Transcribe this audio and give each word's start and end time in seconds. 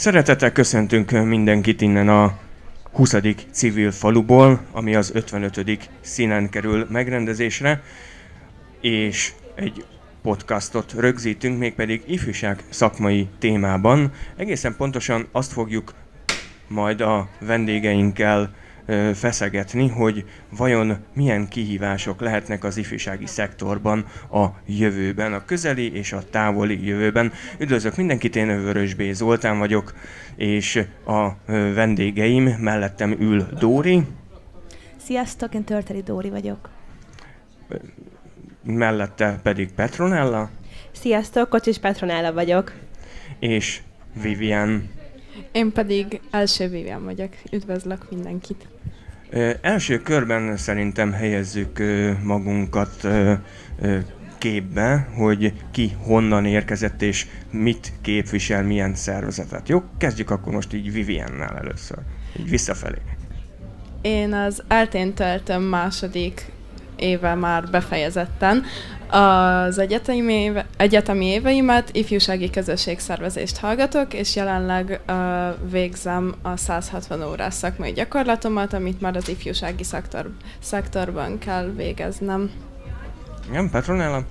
Szeretettel 0.00 0.52
köszöntünk 0.52 1.10
mindenkit 1.10 1.80
innen 1.80 2.08
a 2.08 2.38
20. 2.92 3.14
civil 3.50 3.90
faluból, 3.90 4.60
ami 4.72 4.94
az 4.94 5.10
55. 5.14 5.90
színen 6.00 6.50
kerül 6.50 6.86
megrendezésre, 6.90 7.82
és 8.80 9.32
egy 9.54 9.84
podcastot 10.22 10.92
rögzítünk, 10.92 11.58
mégpedig 11.58 12.02
ifjúság 12.06 12.62
szakmai 12.68 13.28
témában. 13.38 14.12
Egészen 14.36 14.76
pontosan 14.76 15.28
azt 15.32 15.52
fogjuk 15.52 15.94
majd 16.68 17.00
a 17.00 17.28
vendégeinkkel 17.40 18.54
feszegetni, 19.14 19.88
hogy 19.88 20.24
vajon 20.56 20.96
milyen 21.14 21.48
kihívások 21.48 22.20
lehetnek 22.20 22.64
az 22.64 22.76
ifjúsági 22.76 23.26
szektorban 23.26 24.04
a 24.32 24.46
jövőben, 24.66 25.32
a 25.32 25.44
közeli 25.44 25.92
és 25.92 26.12
a 26.12 26.22
távoli 26.30 26.86
jövőben. 26.86 27.32
Üdvözlök 27.58 27.96
mindenkit, 27.96 28.36
én 28.36 28.46
Vörös 28.46 28.94
B. 28.94 29.02
Zoltán 29.12 29.58
vagyok, 29.58 29.94
és 30.36 30.84
a 31.06 31.28
vendégeim 31.46 32.44
mellettem 32.44 33.16
ül 33.18 33.48
Dóri. 33.58 34.02
Sziasztok, 34.96 35.54
én 35.54 35.64
Törteli 35.64 36.02
Dóri 36.02 36.30
vagyok. 36.30 36.70
Mellette 38.62 39.40
pedig 39.42 39.72
Petronella. 39.72 40.50
Sziasztok, 40.92 41.48
Kocsis 41.48 41.78
Petronella 41.78 42.32
vagyok. 42.32 42.72
És 43.38 43.80
Vivian. 44.22 44.90
Én 45.52 45.72
pedig 45.72 46.20
első 46.30 46.68
Vivian 46.68 47.04
vagyok. 47.04 47.32
Üdvözlök 47.52 48.10
mindenkit. 48.10 48.68
Első 49.60 50.02
körben 50.02 50.56
szerintem 50.56 51.12
helyezzük 51.12 51.82
magunkat 52.22 53.08
képbe, 54.38 55.08
hogy 55.16 55.52
ki 55.70 55.96
honnan 56.02 56.44
érkezett 56.44 57.02
és 57.02 57.26
mit 57.50 57.92
képvisel, 58.00 58.62
milyen 58.62 58.94
szervezetet. 58.94 59.68
Jó, 59.68 59.82
kezdjük 59.98 60.30
akkor 60.30 60.52
most 60.52 60.74
így 60.74 60.92
Viviennel 60.92 61.56
először, 61.56 61.98
így 62.38 62.50
visszafelé. 62.50 62.98
Én 64.02 64.32
az 64.32 64.62
eltén 64.68 65.14
töltöm 65.14 65.62
második 65.62 66.52
éve 67.00 67.34
már 67.34 67.70
befejezetten. 67.70 68.64
Az 69.08 69.78
egyetemi, 69.78 70.32
éve, 70.32 70.66
egyetemi 70.76 71.26
éveimet 71.26 71.96
ifjúsági 71.96 72.50
közösségszervezést 72.50 73.56
hallgatok, 73.56 74.14
és 74.14 74.36
jelenleg 74.36 75.00
uh, 75.08 75.16
végzem 75.70 76.34
a 76.42 76.56
160 76.56 77.22
órás 77.22 77.54
szakmai 77.54 77.92
gyakorlatomat, 77.92 78.72
amit 78.72 79.00
már 79.00 79.16
az 79.16 79.28
ifjúsági 79.28 79.84
szektor, 79.84 80.30
szektorban 80.58 81.38
kell 81.38 81.72
végeznem. 81.76 82.50
Igen, 83.48 83.70
Petronella? 83.70 84.24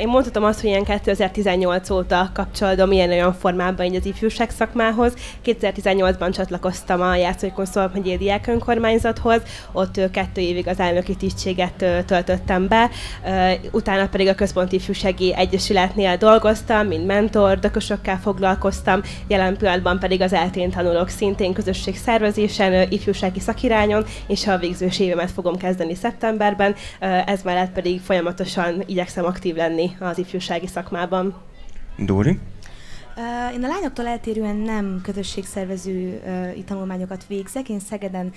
Én 0.00 0.08
mondhatom 0.08 0.44
azt, 0.44 0.60
hogy 0.60 0.68
ilyen 0.68 0.84
2018 0.84 1.90
óta 1.90 2.30
kapcsolódom 2.34 2.92
ilyen-olyan 2.92 3.32
formában 3.32 3.86
így 3.86 3.94
az 3.94 4.06
ifjúság 4.06 4.50
szakmához. 4.50 5.14
2018-ban 5.44 6.34
csatlakoztam 6.34 7.00
a 7.00 7.16
Játszóikon 7.16 7.64
Szolmegyél 7.64 8.16
Diák 8.16 8.46
Önkormányzathoz, 8.46 9.42
ott 9.72 10.10
kettő 10.10 10.40
évig 10.40 10.68
az 10.68 10.80
elnöki 10.80 11.16
tisztséget 11.16 12.04
töltöttem 12.06 12.68
be, 12.68 12.90
utána 13.70 14.08
pedig 14.08 14.28
a 14.28 14.34
Központi 14.34 14.76
Ifjúsági 14.76 15.34
Egyesületnél 15.34 16.16
dolgoztam, 16.16 16.86
mint 16.86 17.06
mentor, 17.06 17.58
dökösökkel 17.58 18.18
foglalkoztam, 18.22 19.00
jelen 19.28 19.56
pillanatban 19.56 19.98
pedig 19.98 20.20
az 20.20 20.32
eltén 20.32 20.70
tanulok 20.70 21.08
szintén 21.08 21.52
közösség 21.52 21.96
szervezésen, 21.96 22.90
ifjúsági 22.90 23.40
szakirányon, 23.40 24.04
és 24.26 24.46
a 24.46 24.58
végzős 24.58 24.98
évemet 24.98 25.30
fogom 25.30 25.56
kezdeni 25.56 25.94
szeptemberben, 25.94 26.74
ez 27.26 27.42
mellett 27.42 27.72
pedig 27.72 28.00
folyamatosan 28.00 28.82
igyekszem 28.86 29.24
aktív 29.24 29.52
aktív 29.54 29.70
lenni 29.70 29.96
az 30.00 30.18
ifjúsági 30.18 30.66
szakmában. 30.66 31.34
Dóri? 31.98 32.38
Én 33.54 33.64
a 33.64 33.68
lányoktól 33.68 34.06
eltérően 34.06 34.56
nem 34.56 35.00
közösségszervező 35.02 36.20
tanulmányokat 36.66 37.26
végzek. 37.26 37.68
Én 37.68 37.80
Szegeden 37.80 38.32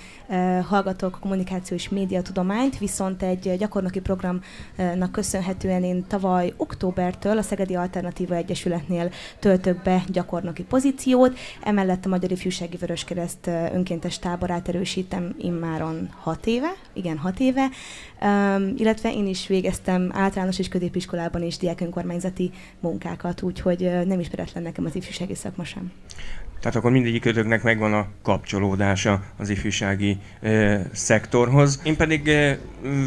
hallgatok 0.68 1.18
kommunikáció 1.20 1.76
és 1.76 1.88
médiatudományt, 1.88 2.78
viszont 2.78 3.22
egy 3.22 3.56
gyakornoki 3.58 4.00
programnak 4.00 5.12
köszönhetően 5.12 5.84
én 5.84 6.06
tavaly 6.06 6.52
októbertől 6.56 7.38
a 7.38 7.42
Szegedi 7.42 7.74
Alternatíva 7.74 8.34
Egyesületnél 8.34 9.10
töltök 9.38 9.82
be 9.82 10.04
gyakornoki 10.06 10.62
pozíciót. 10.62 11.38
Emellett 11.62 12.04
a 12.04 12.08
Magyar 12.08 12.30
Ifjúsági 12.30 12.76
Vöröskereszt 12.76 13.46
önkéntes 13.46 14.18
táborát 14.18 14.68
erősítem 14.68 15.34
immáron 15.38 16.08
hat 16.20 16.46
éve, 16.46 16.72
igen, 16.92 17.18
hat 17.18 17.40
éve, 17.40 17.68
Um, 18.22 18.74
illetve 18.76 19.12
én 19.12 19.26
is 19.26 19.46
végeztem 19.46 20.10
általános 20.14 20.58
és 20.58 20.68
középiskolában 20.68 21.42
is 21.42 21.56
diákönkormányzati 21.56 22.50
munkákat, 22.80 23.42
úgyhogy 23.42 23.82
uh, 23.82 24.04
nem 24.04 24.20
ismeretlen 24.20 24.62
nekem 24.62 24.84
az 24.84 24.94
ifjúsági 24.94 25.34
szakma 25.34 25.64
sem. 25.64 25.92
Tehát 26.60 26.76
akkor 26.76 26.90
mindegyik 26.90 27.24
ötöknek 27.24 27.62
megvan 27.62 27.92
a 27.94 28.06
kapcsolódása 28.22 29.22
az 29.36 29.48
ifjúsági 29.48 30.18
e, 30.40 30.80
szektorhoz. 30.92 31.80
Én 31.84 31.96
pedig 31.96 32.28
e, 32.28 32.58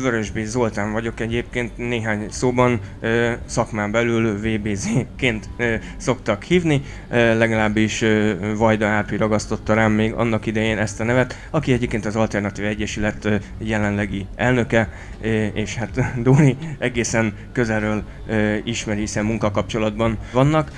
Vörösbé 0.02 0.44
Zoltán 0.44 0.92
vagyok 0.92 1.20
egyébként, 1.20 1.78
néhány 1.78 2.26
szóban 2.30 2.80
e, 3.02 3.40
szakmán 3.46 3.92
belül 3.92 4.40
VBZ-ként 4.40 5.50
e, 5.58 5.80
szoktak 5.98 6.44
hívni, 6.44 6.82
e, 7.10 7.34
legalábbis 7.34 8.02
e, 8.02 8.36
Vajda 8.56 8.88
Árpi 8.88 9.18
ragasztotta 9.18 9.74
rám 9.74 9.92
még 9.92 10.14
annak 10.14 10.46
idején 10.46 10.78
ezt 10.78 11.00
a 11.00 11.04
nevet, 11.04 11.48
aki 11.50 11.74
egyébként 11.74 12.06
az 12.06 12.16
Alternatív 12.16 12.66
Egyesület 12.66 13.26
e, 13.26 13.40
jelenlegi 13.58 14.26
elnöke, 14.36 14.90
e, 15.22 15.46
és 15.48 15.76
hát 15.76 16.02
Dóni 16.24 16.58
egészen 16.80 17.34
közelről 17.52 18.04
e, 18.28 18.58
ismeri, 18.64 19.00
hiszen 19.00 19.26
munkakapcsolatban 19.26 20.18
vannak 20.32 20.72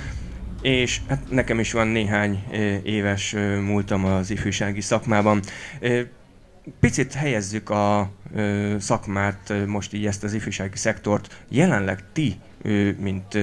és 0.64 1.00
hát 1.08 1.30
nekem 1.30 1.58
is 1.58 1.72
van 1.72 1.86
néhány 1.86 2.44
éves 2.82 3.32
múltam 3.60 4.04
az 4.04 4.30
ifjúsági 4.30 4.80
szakmában. 4.80 5.40
Picit 6.80 7.12
helyezzük 7.12 7.70
a 7.70 8.10
szakmát, 8.78 9.52
most 9.66 9.92
így 9.92 10.06
ezt 10.06 10.24
az 10.24 10.32
ifjúsági 10.34 10.76
szektort. 10.76 11.44
Jelenleg 11.48 11.98
ti, 12.12 12.36
mint 12.98 13.38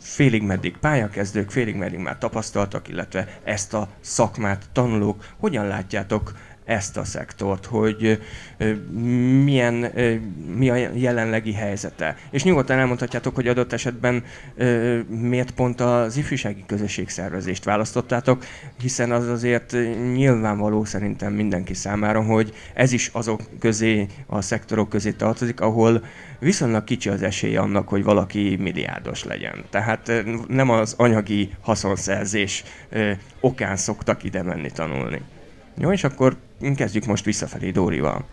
félig 0.00 0.42
meddig 0.42 0.76
pályakezdők, 0.76 1.50
félig 1.50 1.74
meddig 1.74 1.98
már 1.98 2.18
tapasztaltak, 2.18 2.88
illetve 2.88 3.40
ezt 3.44 3.74
a 3.74 3.88
szakmát 4.00 4.68
tanulók, 4.72 5.34
hogyan 5.38 5.66
látjátok 5.66 6.36
ezt 6.68 6.96
a 6.96 7.04
szektort, 7.04 7.66
hogy 7.66 8.22
milyen, 9.44 9.74
mi 10.56 10.70
a 10.70 10.74
jelenlegi 10.94 11.52
helyzete. 11.52 12.16
És 12.30 12.42
nyugodtan 12.42 12.78
elmondhatjátok, 12.78 13.34
hogy 13.34 13.48
adott 13.48 13.72
esetben 13.72 14.24
miért 15.08 15.50
pont 15.50 15.80
az 15.80 16.16
ifjúsági 16.16 16.64
közösségszervezést 16.66 17.64
választottátok, 17.64 18.44
hiszen 18.80 19.10
az 19.10 19.28
azért 19.28 19.76
nyilvánvaló 20.12 20.84
szerintem 20.84 21.32
mindenki 21.32 21.74
számára, 21.74 22.22
hogy 22.22 22.54
ez 22.74 22.92
is 22.92 23.10
azok 23.12 23.40
közé, 23.58 24.06
a 24.26 24.40
szektorok 24.40 24.88
közé 24.88 25.10
tartozik, 25.10 25.60
ahol 25.60 26.04
viszonylag 26.38 26.84
kicsi 26.84 27.08
az 27.08 27.22
esély 27.22 27.56
annak, 27.56 27.88
hogy 27.88 28.02
valaki 28.02 28.56
milliárdos 28.60 29.24
legyen. 29.24 29.64
Tehát 29.70 30.12
nem 30.48 30.70
az 30.70 30.94
anyagi 30.96 31.50
haszonszerzés 31.60 32.64
okán 33.40 33.76
szoktak 33.76 34.24
ide 34.24 34.42
menni 34.42 34.70
tanulni. 34.70 35.20
Jó, 35.80 35.92
és 35.92 36.04
akkor 36.04 36.36
kezdjük 36.76 37.04
most 37.04 37.24
visszafelé 37.24 37.70
Dórival. 37.70 38.24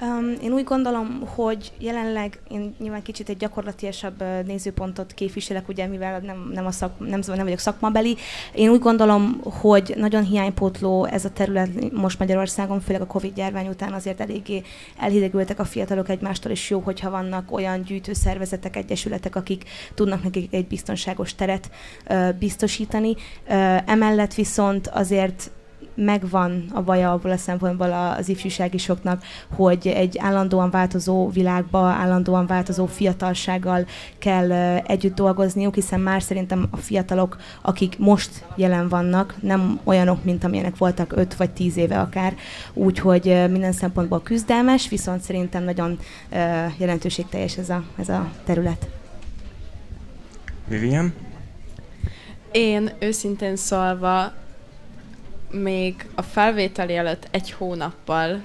Um, 0.00 0.32
én 0.42 0.52
úgy 0.52 0.64
gondolom, 0.64 1.22
hogy 1.34 1.72
jelenleg 1.78 2.40
én 2.48 2.74
nyilván 2.78 3.02
kicsit 3.02 3.28
egy 3.28 3.36
gyakorlatiasabb 3.36 4.24
nézőpontot 4.46 5.12
képviselek, 5.12 5.68
ugye 5.68 5.86
mivel 5.86 6.20
nem, 6.20 6.50
nem, 6.52 6.66
a 6.66 6.70
szak, 6.70 6.98
nem, 6.98 7.20
nem 7.26 7.44
vagyok 7.44 7.58
szakmabeli. 7.58 8.16
Én 8.54 8.68
úgy 8.68 8.80
gondolom, 8.80 9.40
hogy 9.42 9.94
nagyon 9.96 10.24
hiánypótló 10.24 11.04
ez 11.04 11.24
a 11.24 11.30
terület 11.30 11.92
most 11.92 12.18
Magyarországon, 12.18 12.80
főleg 12.80 13.02
a 13.02 13.06
Covid 13.06 13.36
járvány 13.36 13.68
után 13.68 13.92
azért 13.92 14.20
eléggé 14.20 14.62
elhidegültek 14.98 15.58
a 15.58 15.64
fiatalok 15.64 16.08
egymástól, 16.08 16.52
és 16.52 16.70
jó, 16.70 16.78
hogyha 16.80 17.10
vannak 17.10 17.52
olyan 17.52 17.82
gyűjtőszervezetek, 17.82 18.76
egyesületek, 18.76 19.36
akik 19.36 19.64
tudnak 19.94 20.22
nekik 20.22 20.54
egy 20.54 20.66
biztonságos 20.66 21.34
teret 21.34 21.70
uh, 22.08 22.32
biztosítani. 22.32 23.10
Uh, 23.10 23.90
emellett 23.90 24.34
viszont 24.34 24.86
azért 24.86 25.50
megvan 25.96 26.64
a 26.74 26.82
baja 26.82 27.12
abból 27.12 27.30
a 27.30 27.36
szempontból 27.36 27.92
az 27.92 28.28
ifjúsági 28.28 28.78
soknak, 28.78 29.22
hogy 29.54 29.86
egy 29.86 30.18
állandóan 30.18 30.70
változó 30.70 31.28
világba, 31.28 31.78
állandóan 31.78 32.46
változó 32.46 32.86
fiatalsággal 32.86 33.86
kell 34.18 34.52
együtt 34.82 35.14
dolgozniuk, 35.14 35.74
hiszen 35.74 36.00
már 36.00 36.22
szerintem 36.22 36.66
a 36.70 36.76
fiatalok, 36.76 37.36
akik 37.62 37.98
most 37.98 38.44
jelen 38.56 38.88
vannak, 38.88 39.34
nem 39.40 39.80
olyanok, 39.84 40.24
mint 40.24 40.44
amilyenek 40.44 40.76
voltak 40.76 41.12
5 41.16 41.34
vagy 41.34 41.50
10 41.50 41.76
éve 41.76 42.00
akár, 42.00 42.34
úgyhogy 42.72 43.24
minden 43.50 43.72
szempontból 43.72 44.22
küzdelmes, 44.22 44.88
viszont 44.88 45.20
szerintem 45.20 45.64
nagyon 45.64 45.98
jelentőségteljes 46.78 47.56
ez 47.56 47.70
a, 47.70 47.84
ez 47.98 48.08
a 48.08 48.30
terület. 48.44 48.88
Vivian? 50.68 51.14
Én 52.52 52.90
őszintén 52.98 53.56
szólva 53.56 54.32
még 55.50 56.06
a 56.14 56.22
felvételi 56.22 56.96
előtt 56.96 57.28
egy 57.30 57.50
hónappal 57.50 58.42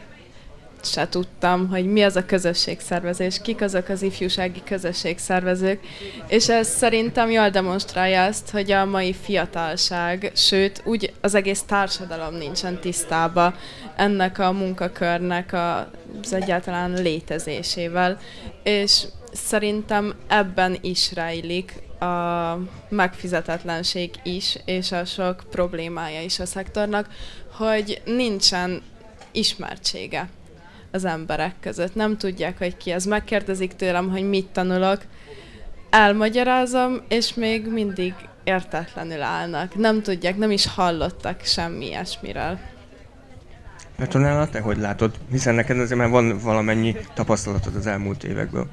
se 0.83 1.09
tudtam, 1.09 1.67
hogy 1.67 1.85
mi 1.85 2.01
az 2.03 2.15
a 2.15 2.25
közösségszervezés, 2.25 3.41
kik 3.41 3.61
azok 3.61 3.89
az 3.89 4.01
ifjúsági 4.01 4.61
közösségszervezők, 4.63 5.79
és 6.27 6.49
ez 6.49 6.67
szerintem 6.67 7.31
jól 7.31 7.49
demonstrálja 7.49 8.23
azt, 8.23 8.49
hogy 8.49 8.71
a 8.71 8.85
mai 8.85 9.13
fiatalság, 9.13 10.31
sőt, 10.35 10.81
úgy 10.85 11.13
az 11.21 11.35
egész 11.35 11.61
társadalom 11.61 12.35
nincsen 12.35 12.79
tisztába 12.79 13.53
ennek 13.95 14.39
a 14.39 14.51
munkakörnek 14.51 15.53
az 15.53 16.33
egyáltalán 16.33 16.91
létezésével, 16.91 18.17
és 18.63 19.03
szerintem 19.31 20.13
ebben 20.27 20.77
is 20.81 21.13
rejlik 21.13 21.73
a 21.99 22.57
megfizetetlenség 22.89 24.11
is, 24.23 24.57
és 24.65 24.91
a 24.91 25.05
sok 25.05 25.43
problémája 25.49 26.21
is 26.21 26.39
a 26.39 26.45
szektornak, 26.45 27.07
hogy 27.51 28.01
nincsen 28.05 28.81
ismertsége 29.31 30.29
az 30.91 31.05
emberek 31.05 31.55
között. 31.59 31.95
Nem 31.95 32.17
tudják, 32.17 32.57
hogy 32.57 32.77
ki 32.77 32.91
az. 32.91 33.05
Megkérdezik 33.05 33.73
tőlem, 33.73 34.09
hogy 34.09 34.29
mit 34.29 34.47
tanulok, 34.47 35.01
elmagyarázom, 35.89 37.01
és 37.07 37.33
még 37.33 37.67
mindig 37.67 38.13
értetlenül 38.43 39.21
állnak. 39.21 39.75
Nem 39.75 40.01
tudják, 40.01 40.37
nem 40.37 40.51
is 40.51 40.67
hallottak 40.67 41.41
semmi 41.43 41.85
ilyesmiről. 41.85 42.59
Petronella, 43.95 44.49
te 44.49 44.59
hogy 44.59 44.77
látod? 44.77 45.15
Hiszen 45.31 45.55
neked 45.55 45.79
azért 45.79 45.99
már 45.99 46.09
van 46.09 46.39
valamennyi 46.39 46.95
tapasztalatod 47.13 47.75
az 47.75 47.87
elmúlt 47.87 48.23
évekből. 48.23 48.67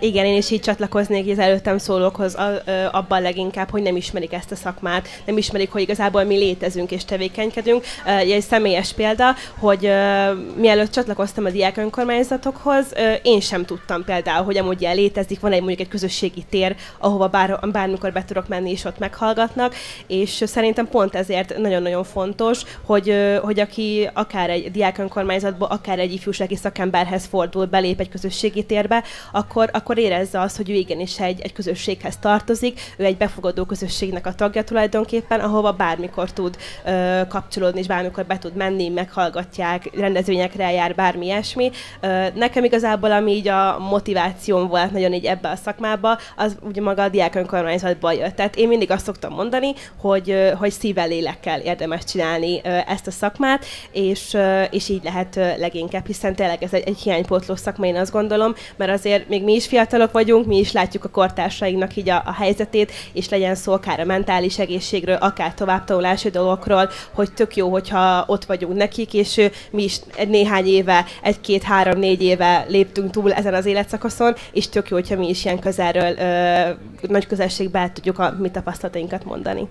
Igen, 0.00 0.24
én 0.24 0.36
is 0.36 0.50
így 0.50 0.60
csatlakoznék 0.60 1.30
az 1.30 1.38
előttem 1.38 1.78
szólókhoz 1.78 2.34
a, 2.34 2.62
uh, 2.66 2.94
abban 2.94 3.22
leginkább, 3.22 3.70
hogy 3.70 3.82
nem 3.82 3.96
ismerik 3.96 4.32
ezt 4.32 4.52
a 4.52 4.54
szakmát, 4.54 5.08
nem 5.24 5.36
ismerik, 5.36 5.72
hogy 5.72 5.82
igazából 5.82 6.24
mi 6.24 6.36
létezünk 6.36 6.90
és 6.90 7.04
tevékenykedünk. 7.04 7.84
Uh, 8.04 8.18
egy 8.18 8.40
személyes 8.40 8.92
példa, 8.92 9.34
hogy 9.58 9.86
uh, 9.86 10.56
mielőtt 10.56 10.90
csatlakoztam 10.90 11.44
a 11.44 11.50
diák 11.50 11.76
önkormányzatokhoz, 11.76 12.86
uh, 12.96 13.14
én 13.22 13.40
sem 13.40 13.64
tudtam 13.64 14.04
például, 14.04 14.44
hogy 14.44 14.56
amúgy 14.56 14.80
ilyen 14.80 14.94
létezik, 14.94 15.40
van 15.40 15.52
egy 15.52 15.58
mondjuk 15.58 15.80
egy 15.80 15.88
közösségi 15.88 16.44
tér, 16.50 16.76
ahova 16.98 17.28
bár, 17.28 17.58
bármikor 17.72 18.12
be 18.12 18.24
tudok 18.24 18.48
menni, 18.48 18.70
és 18.70 18.84
ott 18.84 18.98
meghallgatnak, 18.98 19.74
és 20.06 20.42
szerintem 20.46 20.88
pont 20.88 21.14
ezért 21.14 21.58
nagyon-nagyon 21.58 22.04
fontos, 22.04 22.62
hogy, 22.84 23.08
uh, 23.08 23.36
hogy 23.36 23.60
aki 23.60 24.10
akár 24.12 24.50
egy 24.50 24.70
diák 24.70 24.98
önkormányzatba, 24.98 25.66
akár 25.66 25.98
egy 25.98 26.12
ifjúsági 26.12 26.56
szakemberhez 26.56 27.26
fordul, 27.26 27.66
belép 27.66 28.00
egy 28.00 28.08
közösségi 28.08 28.62
térbe, 28.62 29.04
akkor 29.32 29.55
akkor, 29.56 29.70
akkor 29.72 29.98
érezze 29.98 30.40
azt, 30.40 30.56
hogy 30.56 30.70
ő 30.70 30.74
igenis 30.74 31.20
egy, 31.20 31.40
egy 31.40 31.52
közösséghez 31.52 32.16
tartozik, 32.16 32.80
ő 32.96 33.04
egy 33.04 33.16
befogadó 33.16 33.64
közösségnek 33.64 34.26
a 34.26 34.34
tagja 34.34 34.64
tulajdonképpen, 34.64 35.40
ahova 35.40 35.72
bármikor 35.72 36.32
tud 36.32 36.56
ö, 36.84 37.20
kapcsolódni, 37.28 37.80
és 37.80 37.86
bármikor 37.86 38.24
be 38.24 38.38
tud 38.38 38.54
menni, 38.54 38.88
meghallgatják, 38.88 39.90
rendezvényekre 39.94 40.64
eljár, 40.64 40.94
bármi 40.94 41.24
ilyesmi. 41.26 41.70
Ö, 42.00 42.26
nekem 42.34 42.64
igazából, 42.64 43.12
ami 43.12 43.32
így 43.32 43.48
a 43.48 43.78
motivációm 43.78 44.68
volt 44.68 44.92
nagyon 44.92 45.12
így 45.12 45.24
ebbe 45.24 45.48
a 45.48 45.56
szakmába, 45.56 46.18
az 46.36 46.56
ugye 46.62 46.82
maga 46.82 47.02
a 47.02 47.08
diák 47.08 47.34
önkormányzatba 47.34 48.12
jött. 48.12 48.34
Tehát 48.34 48.56
én 48.56 48.68
mindig 48.68 48.90
azt 48.90 49.04
szoktam 49.04 49.32
mondani, 49.32 49.72
hogy, 50.00 50.52
hogy 50.58 50.70
szívvel, 50.70 51.08
lélekkel 51.08 51.60
érdemes 51.60 52.04
csinálni 52.04 52.60
ezt 52.64 53.06
a 53.06 53.10
szakmát, 53.10 53.64
és, 53.92 54.36
és 54.70 54.88
így 54.88 55.02
lehet 55.04 55.34
leginkább, 55.58 56.06
hiszen 56.06 56.34
tényleg 56.34 56.62
ez 56.62 56.72
egy, 56.72 56.88
egy 56.88 56.98
hiánypótló 56.98 57.54
szakma, 57.54 57.86
én 57.86 57.96
azt 57.96 58.12
gondolom, 58.12 58.54
mert 58.76 58.90
azért 58.90 59.28
még 59.28 59.44
mi 59.46 59.54
is 59.54 59.66
fiatalok 59.66 60.12
vagyunk, 60.12 60.46
mi 60.46 60.58
is 60.58 60.72
látjuk 60.72 61.04
a 61.04 61.08
kortársainknak 61.08 61.96
így 61.96 62.08
a, 62.08 62.22
a 62.26 62.32
helyzetét, 62.32 62.92
és 63.12 63.28
legyen 63.28 63.54
szó 63.54 63.72
akár 63.72 64.00
a 64.00 64.04
mentális 64.04 64.58
egészségről, 64.58 65.14
akár 65.14 65.54
továbbtanulási 65.54 66.30
dolgokról, 66.30 66.90
hogy 67.12 67.32
tök 67.32 67.56
jó, 67.56 67.68
hogyha 67.68 68.24
ott 68.26 68.44
vagyunk 68.44 68.76
nekik, 68.76 69.14
és 69.14 69.40
mi 69.70 69.82
is 69.82 69.98
néhány 70.28 70.66
éve, 70.66 71.04
egy-két-három-négy 71.22 72.22
éve 72.22 72.64
léptünk 72.68 73.10
túl 73.10 73.32
ezen 73.32 73.54
az 73.54 73.66
életszakaszon, 73.66 74.34
és 74.52 74.68
tök 74.68 74.88
jó, 74.88 74.96
hogyha 74.96 75.16
mi 75.16 75.28
is 75.28 75.44
ilyen 75.44 75.58
közelről, 75.58 76.16
ö, 76.18 77.08
nagy 77.08 77.26
közelségben 77.26 77.94
tudjuk 77.94 78.18
a 78.18 78.36
mi 78.38 78.50
tapasztalatainkat 78.50 79.24
mondani. 79.24 79.68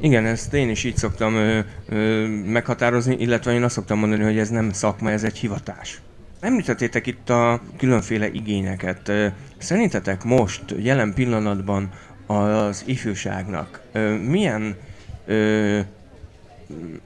Igen, 0.00 0.26
ezt 0.26 0.54
én 0.54 0.68
is 0.68 0.84
így 0.84 0.96
szoktam 0.96 1.34
ö, 1.34 1.58
ö, 1.88 2.26
meghatározni, 2.26 3.16
illetve 3.18 3.52
én 3.52 3.62
azt 3.62 3.74
szoktam 3.74 3.98
mondani, 3.98 4.22
hogy 4.22 4.38
ez 4.38 4.48
nem 4.48 4.72
szakma, 4.72 5.10
ez 5.10 5.24
egy 5.24 5.38
hivatás. 5.38 6.00
Említettétek 6.40 7.06
itt 7.06 7.30
a 7.30 7.60
különféle 7.76 8.30
igényeket. 8.30 9.12
Szerintetek 9.58 10.24
most, 10.24 10.62
jelen 10.76 11.14
pillanatban 11.14 11.90
az 12.26 12.82
ifjúságnak 12.86 13.80
milyen 14.26 14.76
ö, 15.26 15.80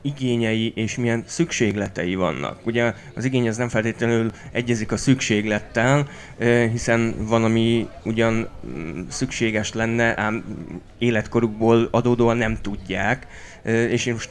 igényei 0.03 0.73
és 0.75 0.97
milyen 0.97 1.25
szükségletei 1.27 2.15
vannak. 2.15 2.67
Ugye 2.67 2.95
az 3.15 3.25
igény 3.25 3.49
az 3.49 3.57
nem 3.57 3.69
feltétlenül 3.69 4.31
egyezik 4.53 4.93
a 4.93 4.97
szükséglettel, 4.97 6.09
hiszen 6.71 7.15
van, 7.19 7.45
ami 7.45 7.89
ugyan 8.05 8.49
mm, 8.67 9.01
szükséges 9.09 9.73
lenne, 9.73 10.21
ám 10.21 10.45
életkorukból 10.99 11.89
adódóan 11.91 12.37
nem 12.37 12.59
tudják, 12.63 13.27
és 13.65 14.07
én 14.07 14.13
most 14.13 14.31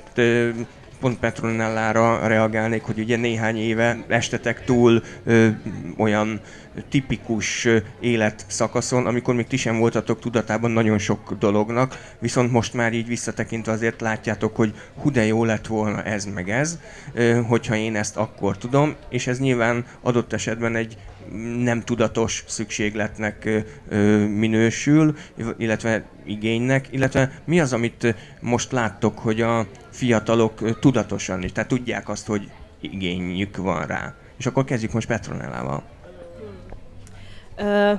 pont 1.01 1.19
Petronellára 1.19 2.27
reagálnék, 2.27 2.81
hogy 2.81 2.99
ugye 2.99 3.17
néhány 3.17 3.57
éve 3.57 3.97
estetek 4.07 4.63
túl 4.63 5.01
ö, 5.23 5.47
olyan 5.97 6.41
tipikus 6.89 7.67
életszakaszon, 7.99 9.05
amikor 9.05 9.35
még 9.35 9.47
ti 9.47 9.57
sem 9.57 9.77
voltatok 9.77 10.19
tudatában 10.19 10.71
nagyon 10.71 10.97
sok 10.97 11.33
dolognak, 11.39 12.13
viszont 12.19 12.51
most 12.51 12.73
már 12.73 12.93
így 12.93 13.07
visszatekintve 13.07 13.71
azért 13.71 14.01
látjátok, 14.01 14.55
hogy 14.55 14.73
hú 15.01 15.11
de 15.11 15.25
jó 15.25 15.45
lett 15.45 15.67
volna 15.67 16.03
ez 16.03 16.25
meg 16.25 16.49
ez, 16.49 16.79
hogyha 17.47 17.75
én 17.75 17.95
ezt 17.95 18.17
akkor 18.17 18.57
tudom, 18.57 18.95
és 19.09 19.27
ez 19.27 19.39
nyilván 19.39 19.85
adott 20.01 20.33
esetben 20.33 20.75
egy 20.75 20.97
nem 21.63 21.81
tudatos 21.81 22.43
szükségletnek 22.47 23.49
minősül, 24.35 25.15
illetve 25.57 26.05
igénynek, 26.25 26.87
illetve 26.91 27.41
mi 27.45 27.59
az, 27.59 27.73
amit 27.73 28.15
most 28.39 28.71
láttok, 28.71 29.19
hogy 29.19 29.41
a 29.41 29.67
fiatalok 29.91 30.79
tudatosan 30.79 31.43
is, 31.43 31.51
tehát 31.51 31.69
tudják 31.69 32.09
azt, 32.09 32.27
hogy 32.27 32.51
igényük 32.79 33.57
van 33.57 33.85
rá. 33.85 34.15
És 34.37 34.45
akkor 34.45 34.63
kezdjük 34.63 34.91
most 34.91 35.07
Petronellával. 35.07 35.83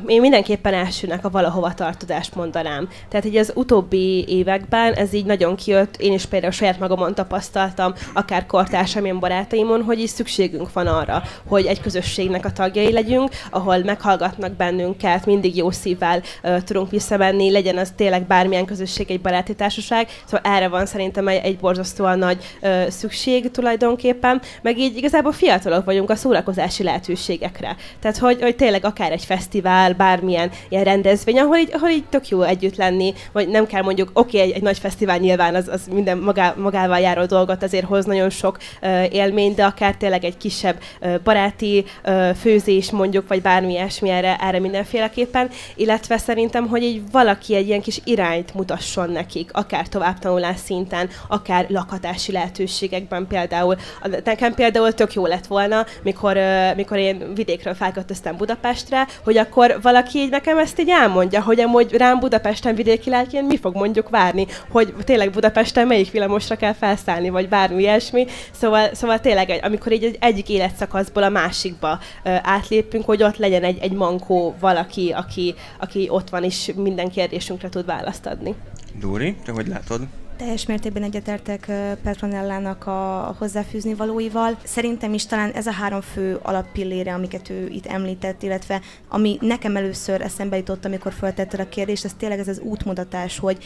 Én 0.07 0.21
mindenképpen 0.21 0.75
elsőnek 0.75 1.25
a 1.25 1.31
valahova 1.31 1.75
tartozást 1.75 2.35
mondanám. 2.35 2.89
Tehát 3.09 3.27
így 3.27 3.37
az 3.37 3.53
utóbbi 3.55 4.25
években 4.29 4.93
ez 4.93 5.13
így 5.13 5.25
nagyon 5.25 5.57
kijött, 5.57 5.97
én 5.97 6.13
is 6.13 6.27
például 6.27 6.53
saját 6.53 6.79
magamon 6.79 7.15
tapasztaltam, 7.15 7.93
akár 8.13 8.47
kortársamén 8.47 9.19
barátaimon, 9.19 9.83
hogy 9.83 10.01
is 10.01 10.11
szükségünk 10.11 10.73
van 10.73 10.87
arra, 10.87 11.23
hogy 11.47 11.67
egy 11.67 11.81
közösségnek 11.81 12.45
a 12.45 12.53
tagjai 12.53 12.93
legyünk, 12.93 13.31
ahol 13.51 13.79
meghallgatnak 13.79 14.53
bennünket, 14.53 15.27
mindig 15.27 15.57
jó 15.57 15.71
szívvel 15.71 16.23
uh, 16.43 16.63
tudunk 16.63 16.91
visszamenni, 16.91 17.51
legyen 17.51 17.77
az 17.79 17.93
tényleg 17.97 18.27
bármilyen 18.27 18.65
közösség, 18.65 19.11
egy 19.11 19.21
baráti 19.21 19.55
társaság. 19.55 20.09
Szóval 20.25 20.53
erre 20.53 20.69
van 20.69 20.87
szerintem 20.87 21.29
egy, 21.29 21.45
egy 21.45 21.59
borzasztóan 21.59 22.19
nagy 22.19 22.45
uh, 22.63 22.89
szükség 22.89 23.51
tulajdonképpen, 23.51 24.41
meg 24.63 24.79
így 24.79 24.97
igazából 24.97 25.33
fiatalok 25.33 25.85
vagyunk 25.85 26.11
a 26.11 26.17
szórakozási 26.17 26.83
lehetőségekre. 26.83 27.77
Tehát, 28.01 28.19
hogy, 28.19 28.41
hogy 28.41 28.57
tényleg 28.57 28.85
akár 28.85 29.13
egy 29.13 29.25
fesztivál, 29.25 29.51
fesztivál, 29.53 29.93
bármilyen 29.93 30.51
ilyen 30.69 30.85
rendezvény, 30.85 31.39
ahol 31.39 31.57
így, 31.57 31.71
ahol 31.73 31.89
így 31.89 32.05
tök 32.05 32.29
jó 32.29 32.43
együtt 32.43 32.77
lenni, 32.77 33.15
vagy 33.33 33.49
nem 33.49 33.67
kell 33.67 33.83
mondjuk, 33.83 34.11
oké, 34.13 34.37
okay, 34.37 34.49
egy, 34.49 34.57
egy 34.57 34.63
nagy 34.63 34.79
fesztivál 34.79 35.19
nyilván 35.19 35.55
az, 35.55 35.69
az 35.69 35.81
minden 35.93 36.19
magá, 36.19 36.55
magával 36.57 36.99
járó 36.99 37.25
dolgot 37.25 37.63
azért 37.63 37.85
hoz 37.85 38.05
nagyon 38.05 38.31
sok 38.31 38.59
uh, 38.83 39.15
élmény, 39.15 39.55
de 39.55 39.65
akár 39.65 39.95
tényleg 39.95 40.25
egy 40.25 40.37
kisebb 40.37 40.77
uh, 41.01 41.15
baráti 41.25 41.85
uh, 42.05 42.31
főzés 42.35 42.91
mondjuk, 42.91 43.29
vagy 43.29 43.43
bármi 43.43 43.73
ilyesmi 43.73 44.09
erre, 44.09 44.37
erre 44.37 44.59
mindenféleképpen, 44.59 45.51
illetve 45.75 46.19
szerintem, 46.19 46.69
hogy 46.69 46.83
egy 46.83 47.03
valaki 47.11 47.55
egy 47.55 47.67
ilyen 47.67 47.83
kis 47.83 48.01
irányt 48.05 48.55
mutasson 48.55 49.11
nekik, 49.11 49.51
akár 49.53 49.89
továbbtanulás 49.89 50.59
szinten, 50.65 51.09
akár 51.29 51.67
lakhatási 51.69 52.33
lehetőségekben 52.33 53.27
például. 53.27 53.77
Nekem 54.25 54.55
például 54.55 54.93
tök 54.93 55.13
jó 55.15 55.27
lett 55.27 55.47
volna, 55.47 55.87
mikor, 56.03 56.37
uh, 56.37 56.77
mikor 56.77 56.99
én 56.99 57.35
vidékről 57.35 57.75
felköltöztem 57.75 58.37
Budapestre, 58.37 59.07
hogy 59.25 59.41
akkor 59.43 59.79
valaki 59.83 60.19
így 60.19 60.31
nekem 60.31 60.59
ezt 60.59 60.81
így 60.81 60.89
elmondja, 60.89 61.43
hogy 61.43 61.61
amúgy 61.61 61.93
rám 61.93 62.19
Budapesten 62.19 62.75
vidéki 62.75 63.11
lelkén 63.11 63.45
mi 63.45 63.57
fog 63.57 63.75
mondjuk 63.75 64.09
várni, 64.09 64.47
hogy 64.71 64.95
tényleg 65.05 65.31
Budapesten 65.31 65.87
melyik 65.87 66.11
villamosra 66.11 66.57
kell 66.57 66.73
felszállni, 66.73 67.29
vagy 67.29 67.49
bármi 67.49 67.81
ilyesmi. 67.81 68.27
Szóval, 68.51 68.95
szóval 68.95 69.21
tényleg, 69.21 69.61
amikor 69.63 69.93
így 69.93 70.05
egy, 70.05 70.17
egyik 70.21 70.49
életszakaszból 70.49 71.23
a 71.23 71.29
másikba 71.29 71.99
ö, 72.25 72.35
átlépünk, 72.43 73.05
hogy 73.05 73.23
ott 73.23 73.37
legyen 73.37 73.63
egy, 73.63 73.79
egy 73.79 73.93
mankó 73.93 74.55
valaki, 74.61 75.13
aki, 75.17 75.55
aki 75.79 76.07
ott 76.11 76.29
van, 76.29 76.45
és 76.45 76.73
minden 76.77 77.11
kérdésünkre 77.11 77.69
tud 77.69 77.87
választ 77.87 78.27
adni. 78.27 78.55
Dóri, 79.01 79.37
te 79.45 79.53
hogy 79.53 79.67
látod? 79.67 80.01
Teljes 80.43 80.67
mértékben 80.67 81.03
egyetértek 81.03 81.71
Petronellának 82.03 82.87
a 82.87 83.35
hozzáfűzni 83.39 83.95
valóival. 83.95 84.59
Szerintem 84.65 85.15
is 85.15 85.27
talán 85.27 85.51
ez 85.51 85.67
a 85.67 85.73
három 85.73 86.01
fő 86.01 86.39
alappillére, 86.43 87.15
amiket 87.15 87.51
ő 87.51 87.69
itt 87.69 87.87
említett, 87.87 88.43
illetve 88.43 88.81
ami 89.09 89.39
nekem 89.41 89.77
először 89.77 90.21
eszembe 90.21 90.57
jutott, 90.57 90.85
amikor 90.85 91.13
feltette 91.13 91.63
a 91.63 91.69
kérdést, 91.69 92.05
ez 92.05 92.15
tényleg 92.19 92.39
ez 92.39 92.49
az 92.49 92.61
útmutatás, 92.61 93.39
hogy 93.39 93.65